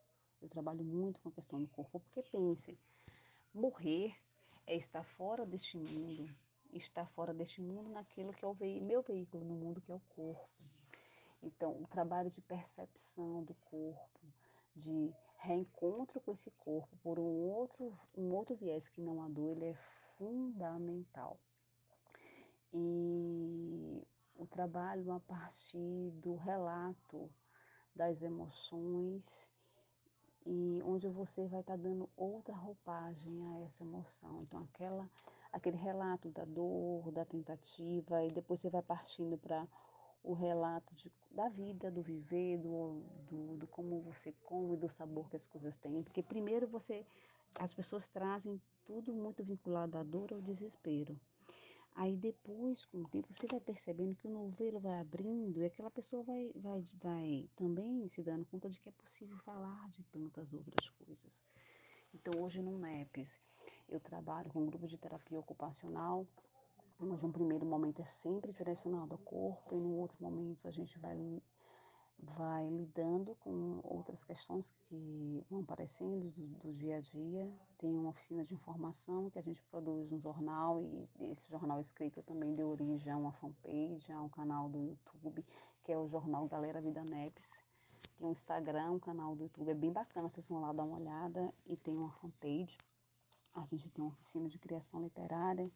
Eu 0.42 0.50
trabalho 0.50 0.84
muito 0.84 1.20
com 1.20 1.30
a 1.30 1.34
questão 1.34 1.62
do 1.62 1.68
corpo, 1.68 2.00
porque 2.00 2.24
pense, 2.24 2.78
morrer 3.54 4.16
é 4.66 4.76
estar 4.76 5.04
fora 5.04 5.46
deste 5.46 5.78
mundo, 5.78 6.34
estar 6.74 7.06
fora 7.10 7.34
deste 7.34 7.62
mundo 7.62 7.90
naquilo 7.90 8.34
que 8.34 8.46
é 8.46 8.48
o 8.48 8.56
meu 8.56 9.02
veículo 9.02 9.44
no 9.44 9.54
mundo, 9.54 9.82
que 9.82 9.92
é 9.92 9.96
o 9.96 10.02
corpo. 10.16 10.71
Então, 11.44 11.72
o 11.82 11.88
trabalho 11.88 12.30
de 12.30 12.42
percepção 12.42 13.44
do 13.44 13.54
corpo, 13.70 14.20
de 14.76 15.14
reencontro 15.38 16.22
com 16.22 16.32
esse 16.32 16.52
corpo 16.52 16.96
por 17.04 17.20
um 17.20 17.24
outro, 17.24 17.98
um 18.16 18.32
outro 18.34 18.56
viés 18.56 18.88
que 18.88 19.02
não 19.02 19.24
a 19.24 19.28
dor, 19.28 19.58
ele 19.58 19.66
é 19.66 19.74
fundamental. 20.18 21.40
E 22.74 24.08
o 24.36 24.46
trabalho 24.46 25.12
a 25.12 25.20
partir 25.20 26.12
do 26.22 26.36
relato 26.36 27.30
das 27.96 28.22
emoções 28.22 29.50
e 30.46 30.82
onde 30.84 31.08
você 31.08 31.48
vai 31.48 31.62
estar 31.62 31.78
tá 31.78 31.84
dando 31.84 32.10
outra 32.16 32.56
roupagem 32.56 33.46
a 33.48 33.60
essa 33.62 33.84
emoção. 33.84 34.42
Então, 34.44 34.64
aquela, 34.64 35.10
aquele 35.52 35.78
relato 35.78 36.30
da 36.30 36.46
dor, 36.46 37.12
da 37.12 37.26
tentativa, 37.26 38.24
e 38.24 38.32
depois 38.32 38.60
você 38.60 38.70
vai 38.70 38.82
partindo 38.82 39.38
para 39.38 39.68
o 40.24 40.34
relato 40.34 40.94
de, 40.96 41.12
da 41.32 41.50
vida, 41.50 41.90
do 41.90 42.02
viver, 42.02 42.58
do, 42.58 43.02
do, 43.30 43.58
do, 43.58 43.68
como 43.68 44.02
você 44.02 44.34
come, 44.44 44.78
do 44.78 44.90
sabor 44.90 45.30
que 45.30 45.36
as 45.36 45.46
coisas 45.46 45.76
têm. 45.78 46.04
Porque 46.04 46.22
primeiro 46.22 46.68
você, 46.68 47.06
as 47.56 47.74
pessoas 47.74 48.08
trazem 48.08 48.62
tudo 48.86 49.14
muito 49.14 49.44
vinculado 49.44 49.98
à 49.98 50.04
dor 50.04 50.32
ou 50.32 50.42
desespero. 50.42 51.20
Aí 51.96 52.16
depois, 52.16 52.86
com 52.86 53.00
o 53.00 53.08
tempo, 53.08 53.28
você 53.34 53.48
vai 53.48 53.60
percebendo 53.60 54.16
que 54.16 54.28
o 54.28 54.32
novelo 54.32 54.80
vai 54.80 55.00
abrindo 55.00 55.60
e 55.60 55.66
aquela 55.66 55.92
pessoa 55.92 56.24
vai, 56.24 56.52
vai, 56.56 56.84
vai 57.02 57.50
também 57.56 58.08
se 58.08 58.24
dando 58.24 58.46
conta 58.46 58.70
de 58.70 58.80
que 58.80 58.90
é 58.90 58.92
possível 58.94 59.38
falar 59.40 59.90
de 59.90 60.04
tantas 60.06 60.54
outras 60.54 60.90
coisas. 60.92 61.42
Então, 62.14 62.42
hoje 62.42 62.62
no 62.62 62.78
NEPES, 62.78 63.38
eu 63.90 64.00
trabalho 64.00 64.50
com 64.52 64.62
um 64.62 64.66
grupo 64.66 64.88
de 64.88 64.98
terapia 64.98 65.40
ocupacional, 65.40 66.26
onde 67.10 67.26
um 67.26 67.32
primeiro 67.32 67.66
momento 67.66 68.02
é 68.02 68.06
sempre 68.06 68.52
direcionado 68.52 69.14
ao 69.14 69.20
corpo 69.20 69.76
e 69.76 69.80
no 69.80 69.98
outro 69.98 70.18
momento 70.20 70.68
a 70.68 70.72
gente 70.72 70.98
vai 71.00 71.42
vai 72.24 72.70
lidando 72.70 73.36
com 73.40 73.80
outras 73.84 74.24
questões 74.24 74.70
que 74.70 75.44
vão 75.50 75.62
aparecendo 75.62 76.30
do, 76.30 76.48
do, 76.60 76.74
dia 76.74 76.98
a 76.98 77.00
dia. 77.02 77.52
Tem 77.80 77.90
uma 77.90 78.10
oficina 78.10 78.46
de 78.46 78.54
informação 78.54 79.30
que 79.32 79.40
a 79.40 79.42
gente 79.42 79.60
produz 79.64 80.12
um 80.12 80.20
jornal 80.20 80.84
e 80.84 81.32
esse 81.32 81.50
jornal 81.50 81.82
escrito 81.82 82.22
também 82.22 82.54
deu 82.54 82.70
origem 82.70 83.12
a 83.12 83.18
uma 83.18 83.32
fanpage, 83.32 84.12
a 84.12 84.22
um 84.22 84.30
canal 84.30 84.70
do 84.70 84.80
YouTube, 84.84 85.44
que 85.84 85.92
é 85.92 85.98
o 85.98 86.08
Jornal 86.08 86.48
Galera 86.48 86.80
Vida 86.80 87.04
Neps. 87.04 87.50
Tem 88.20 88.28
um 88.28 88.32
Instagram, 88.32 88.92
um 88.92 89.00
canal 89.00 89.36
do 89.36 89.46
YouTube, 89.46 89.72
é 89.72 89.74
bem 89.74 89.92
bacana, 89.92 90.30
vocês 90.30 90.48
vão 90.48 90.62
lá 90.62 90.72
dar 90.72 90.84
uma 90.84 90.98
olhada 90.98 91.52
e 91.66 91.76
tem 91.76 91.98
uma 91.98 92.12
fanpage. 92.12 92.78
A 93.56 93.66
gente 93.66 93.90
tem 93.90 94.04
uma 94.04 94.12
oficina 94.12 94.48
de 94.48 94.60
criação 94.60 95.02
literária 95.02 95.72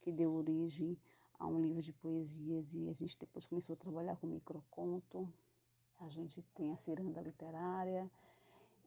que 0.00 0.10
deu 0.12 0.32
origem 0.32 0.96
a 1.38 1.46
um 1.46 1.60
livro 1.60 1.82
de 1.82 1.92
poesias 1.92 2.74
e 2.74 2.88
a 2.88 2.92
gente 2.92 3.18
depois 3.18 3.46
começou 3.46 3.74
a 3.74 3.76
trabalhar 3.76 4.16
com 4.16 4.26
microconto. 4.26 5.32
A 6.00 6.08
gente 6.08 6.42
tem 6.54 6.72
a 6.72 6.76
ciranda 6.76 7.20
literária 7.20 8.10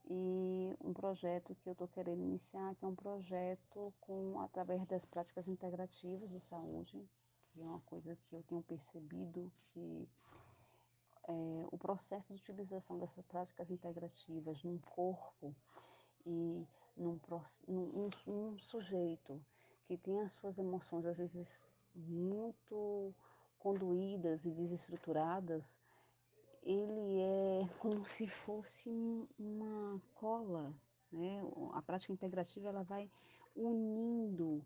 e 0.10 0.76
um 0.82 0.94
projeto 0.94 1.56
que 1.56 1.70
eu 1.70 1.74
estou 1.74 1.88
querendo 1.88 2.22
iniciar, 2.22 2.76
que 2.76 2.86
é 2.86 2.88
um 2.88 2.96
projeto 2.96 3.94
com 4.02 4.40
através 4.42 4.86
das 4.86 5.06
práticas 5.06 5.48
integrativas 5.48 6.30
de 6.30 6.40
saúde, 6.42 7.04
que 7.52 7.62
é 7.62 7.66
uma 7.66 7.80
coisa 7.82 8.16
que 8.16 8.36
eu 8.36 8.44
tenho 8.44 8.62
percebido 8.64 9.52
que 9.74 10.08
é, 11.28 11.68
o 11.72 11.78
processo 11.78 12.34
de 12.34 12.42
utilização 12.42 12.98
dessas 12.98 13.26
práticas 13.26 13.70
integrativas 13.72 14.64
num 14.64 14.78
corpo 14.80 15.56
e 16.26 16.68
num, 16.98 17.20
num, 17.68 18.10
num 18.28 18.60
sujeito 18.60 19.42
que 19.88 19.98
tem 19.98 20.22
as 20.22 20.32
suas 20.34 20.58
emoções 20.58 21.06
às 21.06 21.18
vezes 21.18 21.64
muito 21.96 23.14
conduídas 23.60 24.44
e 24.46 24.52
desestruturadas, 24.52 25.76
ele 26.64 27.20
é 27.22 27.70
como 27.80 28.06
se 28.06 28.28
fosse 28.28 28.90
uma 29.40 30.02
cola, 30.16 30.74
né? 31.12 31.42
A 31.74 31.82
prática 31.82 32.14
integrativa 32.14 32.70
ela 32.70 32.84
vai 32.84 33.10
unindo 33.56 34.66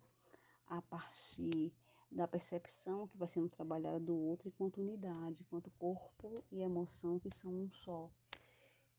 a 0.67 0.81
partir 0.81 1.71
da 2.11 2.27
percepção 2.27 3.07
que 3.07 3.17
vai 3.17 3.27
sendo 3.27 3.49
trabalhada 3.49 3.99
do 3.99 4.15
outro 4.15 4.47
enquanto 4.47 4.81
unidade, 4.81 5.41
enquanto 5.41 5.69
corpo 5.77 6.43
e 6.51 6.61
emoção 6.61 7.19
que 7.19 7.29
são 7.35 7.51
um 7.51 7.71
só. 7.71 8.09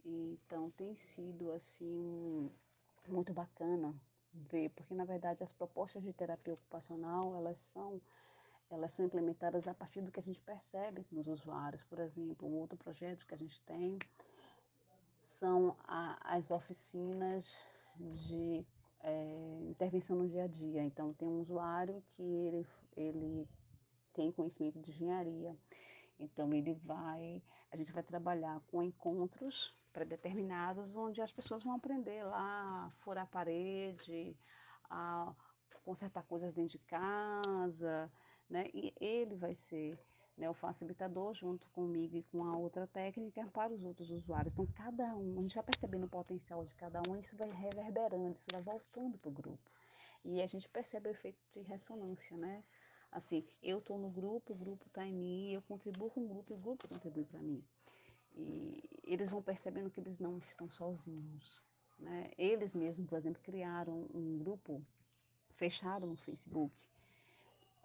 Então 0.04 0.70
tem 0.72 0.94
sido 0.94 1.50
assim 1.52 2.50
muito 3.08 3.32
bacana 3.32 3.94
ver, 4.32 4.70
porque 4.70 4.94
na 4.94 5.04
verdade 5.04 5.42
as 5.42 5.52
propostas 5.52 6.02
de 6.02 6.12
terapia 6.12 6.54
ocupacional 6.54 7.34
elas 7.34 7.58
são 7.58 8.00
elas 8.70 8.92
são 8.92 9.06
implementadas 9.06 9.66
a 9.66 9.72
partir 9.72 10.02
do 10.02 10.12
que 10.12 10.20
a 10.20 10.22
gente 10.22 10.40
percebe 10.40 11.06
nos 11.10 11.26
usuários. 11.26 11.82
Por 11.84 11.98
exemplo, 12.00 12.46
um 12.46 12.58
outro 12.58 12.76
projeto 12.76 13.26
que 13.26 13.34
a 13.34 13.38
gente 13.38 13.58
tem 13.62 13.98
são 15.22 15.74
a, 15.84 16.36
as 16.36 16.50
oficinas 16.50 17.46
de 17.98 18.66
é, 19.00 19.60
intervenção 19.68 20.16
no 20.16 20.28
dia 20.28 20.44
a 20.44 20.46
dia. 20.46 20.82
Então, 20.82 21.14
tem 21.14 21.26
um 21.26 21.40
usuário 21.40 22.02
que 22.10 22.22
ele, 22.22 22.66
ele 22.96 23.48
tem 24.12 24.32
conhecimento 24.32 24.78
de 24.80 24.90
engenharia, 24.90 25.56
então 26.18 26.52
ele 26.52 26.74
vai, 26.74 27.42
a 27.70 27.76
gente 27.76 27.92
vai 27.92 28.02
trabalhar 28.02 28.60
com 28.70 28.82
encontros 28.82 29.72
pré-determinados 29.98 30.96
onde 30.96 31.20
as 31.20 31.32
pessoas 31.32 31.64
vão 31.64 31.74
aprender 31.74 32.22
lá 32.22 32.86
a 32.86 32.90
furar 33.02 33.24
a 33.24 33.26
parede, 33.26 34.36
a 34.88 35.34
consertar 35.84 36.22
coisas 36.22 36.54
dentro 36.54 36.70
de 36.70 36.78
casa, 36.78 38.10
né? 38.48 38.70
E 38.72 38.94
ele 39.00 39.34
vai 39.34 39.54
ser 39.54 39.98
né, 40.36 40.48
o 40.48 40.54
facilitador 40.54 41.34
junto 41.34 41.66
comigo 41.70 42.16
e 42.16 42.22
com 42.22 42.44
a 42.44 42.56
outra 42.56 42.86
técnica 42.86 43.44
para 43.52 43.72
os 43.72 43.82
outros 43.82 44.08
usuários. 44.10 44.52
Então, 44.52 44.66
cada 44.66 45.16
um, 45.16 45.36
a 45.38 45.42
gente 45.42 45.56
vai 45.56 45.64
percebendo 45.64 46.06
o 46.06 46.08
potencial 46.08 46.64
de 46.64 46.74
cada 46.76 47.02
um 47.08 47.16
e 47.16 47.20
isso 47.20 47.36
vai 47.36 47.50
reverberando, 47.50 48.36
isso 48.38 48.46
vai 48.52 48.62
voltando 48.62 49.18
para 49.18 49.28
o 49.28 49.32
grupo. 49.32 49.70
E 50.24 50.40
a 50.40 50.46
gente 50.46 50.68
percebe 50.68 51.08
o 51.08 51.10
efeito 51.10 51.38
de 51.52 51.62
ressonância, 51.62 52.36
né? 52.36 52.62
Assim, 53.10 53.44
eu 53.60 53.78
estou 53.78 53.98
no 53.98 54.10
grupo, 54.10 54.52
o 54.52 54.56
grupo 54.56 54.86
está 54.86 55.04
em 55.04 55.14
mim, 55.14 55.52
eu 55.52 55.62
contribuo 55.62 56.10
com 56.10 56.20
o 56.20 56.28
grupo 56.28 56.52
e 56.52 56.54
o 56.54 56.58
grupo 56.58 56.86
contribui 56.86 57.24
para 57.24 57.40
mim. 57.40 57.64
E 58.38 58.80
eles 59.02 59.30
vão 59.30 59.42
percebendo 59.42 59.90
que 59.90 59.98
eles 59.98 60.18
não 60.20 60.38
estão 60.38 60.70
sozinhos. 60.70 61.60
Né? 61.98 62.30
Eles 62.38 62.72
mesmos, 62.72 63.08
por 63.08 63.18
exemplo, 63.18 63.42
criaram 63.42 64.06
um 64.14 64.38
grupo 64.38 64.80
fechado 65.56 66.06
no 66.06 66.16
Facebook, 66.16 66.72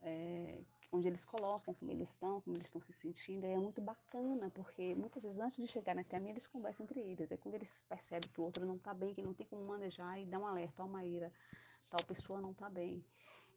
é, 0.03 0.61
onde 0.91 1.07
eles 1.07 1.25
colocam 1.25 1.73
como 1.73 1.91
eles 1.91 2.09
estão, 2.09 2.39
como 2.41 2.55
eles 2.55 2.67
estão 2.67 2.79
se 2.81 2.93
sentindo. 2.93 3.47
E 3.47 3.49
é 3.49 3.57
muito 3.57 3.81
bacana, 3.81 4.51
porque 4.51 4.93
muitas 4.93 5.23
vezes 5.23 5.39
antes 5.39 5.57
de 5.57 5.67
chegar 5.67 5.97
até 5.97 6.19
mim, 6.19 6.29
eles 6.29 6.45
conversam 6.45 6.83
entre 6.83 6.99
eles. 6.99 7.31
É 7.31 7.37
quando 7.37 7.55
eles 7.55 7.83
percebem 7.89 8.29
que 8.29 8.39
o 8.39 8.43
outro 8.43 8.63
não 8.63 8.75
está 8.75 8.93
bem, 8.93 9.15
que 9.15 9.23
não 9.23 9.33
tem 9.33 9.47
como 9.47 9.65
manejar, 9.65 10.19
e 10.19 10.25
dá 10.25 10.37
um 10.37 10.45
alerta, 10.45 10.83
ó 10.83 10.87
Maíra, 10.87 11.33
tal 11.89 12.05
pessoa 12.05 12.39
não 12.39 12.51
está 12.51 12.69
bem. 12.69 13.03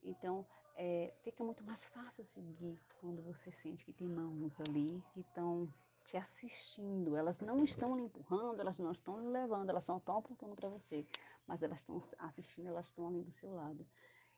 Então, 0.03 0.47
é, 0.77 1.13
fica 1.23 1.45
muito 1.45 1.63
mais 1.63 1.85
fácil 1.85 2.25
seguir 2.25 2.79
quando 3.01 3.21
você 3.23 3.51
sente 3.51 3.85
que 3.85 3.93
tem 3.93 4.09
mãos 4.09 4.59
ali 4.61 5.03
que 5.13 5.21
estão 5.21 5.69
te 6.07 6.17
assistindo. 6.17 7.17
Elas 7.17 7.39
não 7.41 7.63
estão 7.65 7.97
lhe 7.97 8.05
empurrando, 8.05 8.61
elas 8.61 8.79
não 8.79 8.93
estão 8.93 9.21
lhe 9.21 9.29
levando, 9.29 9.69
elas 9.69 9.87
não 9.87 9.99
estão 9.99 10.19
apontando 10.19 10.55
para 10.55 10.69
você, 10.69 11.05
mas 11.47 11.63
elas 11.63 11.81
estão 11.81 12.01
assistindo, 12.19 12.69
elas 12.69 12.87
estão 12.87 13.09
ali 13.09 13.23
do 13.23 13.33
seu 13.33 13.53
lado. 13.53 13.87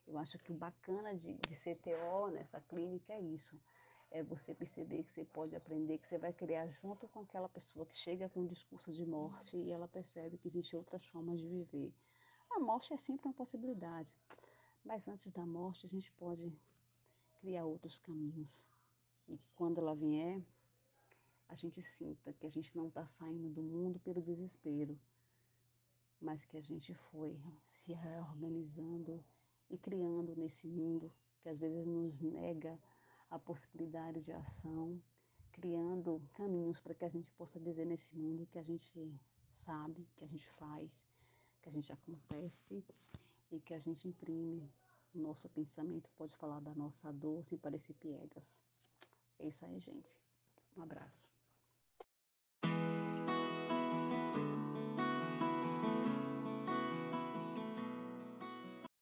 Eu 0.06 0.18
acho 0.18 0.38
que 0.38 0.50
o 0.50 0.56
bacana 0.56 1.14
de, 1.14 1.34
de 1.34 1.54
CTO 1.54 2.30
nessa 2.30 2.60
clínica 2.62 3.12
é 3.12 3.20
isso. 3.20 3.60
É 4.10 4.22
você 4.22 4.54
perceber 4.54 5.02
que 5.04 5.12
você 5.12 5.26
pode 5.26 5.54
aprender, 5.54 5.98
que 5.98 6.06
você 6.06 6.16
vai 6.16 6.32
criar 6.32 6.66
junto 6.68 7.06
com 7.08 7.20
aquela 7.20 7.48
pessoa 7.48 7.84
que 7.84 7.96
chega 7.96 8.28
com 8.30 8.40
um 8.40 8.46
discurso 8.46 8.90
de 8.90 9.04
morte 9.04 9.58
e 9.58 9.70
ela 9.70 9.86
percebe 9.86 10.38
que 10.38 10.48
existem 10.48 10.78
outras 10.78 11.04
formas 11.06 11.38
de 11.38 11.46
viver. 11.46 11.92
A 12.50 12.58
morte 12.58 12.94
é 12.94 12.96
sempre 12.96 13.26
uma 13.26 13.34
possibilidade, 13.34 14.08
mas 14.82 15.06
antes 15.06 15.30
da 15.30 15.44
morte 15.44 15.84
a 15.84 15.88
gente 15.88 16.10
pode 16.12 16.50
criar 17.34 17.66
outros 17.66 17.98
caminhos. 17.98 18.64
E 19.28 19.36
que 19.36 19.50
quando 19.54 19.78
ela 19.78 19.94
vier, 19.94 20.42
a 21.48 21.54
gente 21.54 21.80
sinta 21.82 22.32
que 22.32 22.46
a 22.46 22.50
gente 22.50 22.76
não 22.76 22.88
está 22.88 23.06
saindo 23.06 23.48
do 23.48 23.62
mundo 23.62 23.98
pelo 24.00 24.22
desespero, 24.22 24.98
mas 26.20 26.44
que 26.44 26.56
a 26.56 26.60
gente 26.60 26.94
foi 26.94 27.38
se 27.66 27.92
reorganizando 27.92 29.24
e 29.70 29.78
criando 29.78 30.36
nesse 30.36 30.66
mundo 30.66 31.12
que 31.40 31.48
às 31.48 31.58
vezes 31.58 31.86
nos 31.86 32.20
nega 32.20 32.78
a 33.30 33.38
possibilidade 33.38 34.20
de 34.22 34.32
ação, 34.32 35.00
criando 35.52 36.22
caminhos 36.34 36.80
para 36.80 36.94
que 36.94 37.04
a 37.04 37.08
gente 37.08 37.30
possa 37.32 37.58
dizer 37.58 37.86
nesse 37.86 38.14
mundo 38.14 38.46
que 38.46 38.58
a 38.58 38.62
gente 38.62 39.18
sabe, 39.50 40.06
que 40.16 40.24
a 40.24 40.26
gente 40.26 40.48
faz, 40.50 40.90
que 41.62 41.68
a 41.68 41.72
gente 41.72 41.92
acontece 41.92 42.84
e 43.50 43.60
que 43.60 43.74
a 43.74 43.78
gente 43.78 44.06
imprime. 44.06 44.70
O 45.14 45.18
nosso 45.18 45.48
pensamento 45.48 46.10
pode 46.16 46.36
falar 46.36 46.60
da 46.60 46.74
nossa 46.74 47.10
dor 47.12 47.42
sem 47.44 47.58
parecer 47.58 47.94
piegas. 47.94 48.62
É 49.38 49.48
isso 49.48 49.64
aí, 49.64 49.80
gente. 49.80 50.20
Um 50.76 50.82
abraço. 50.82 51.37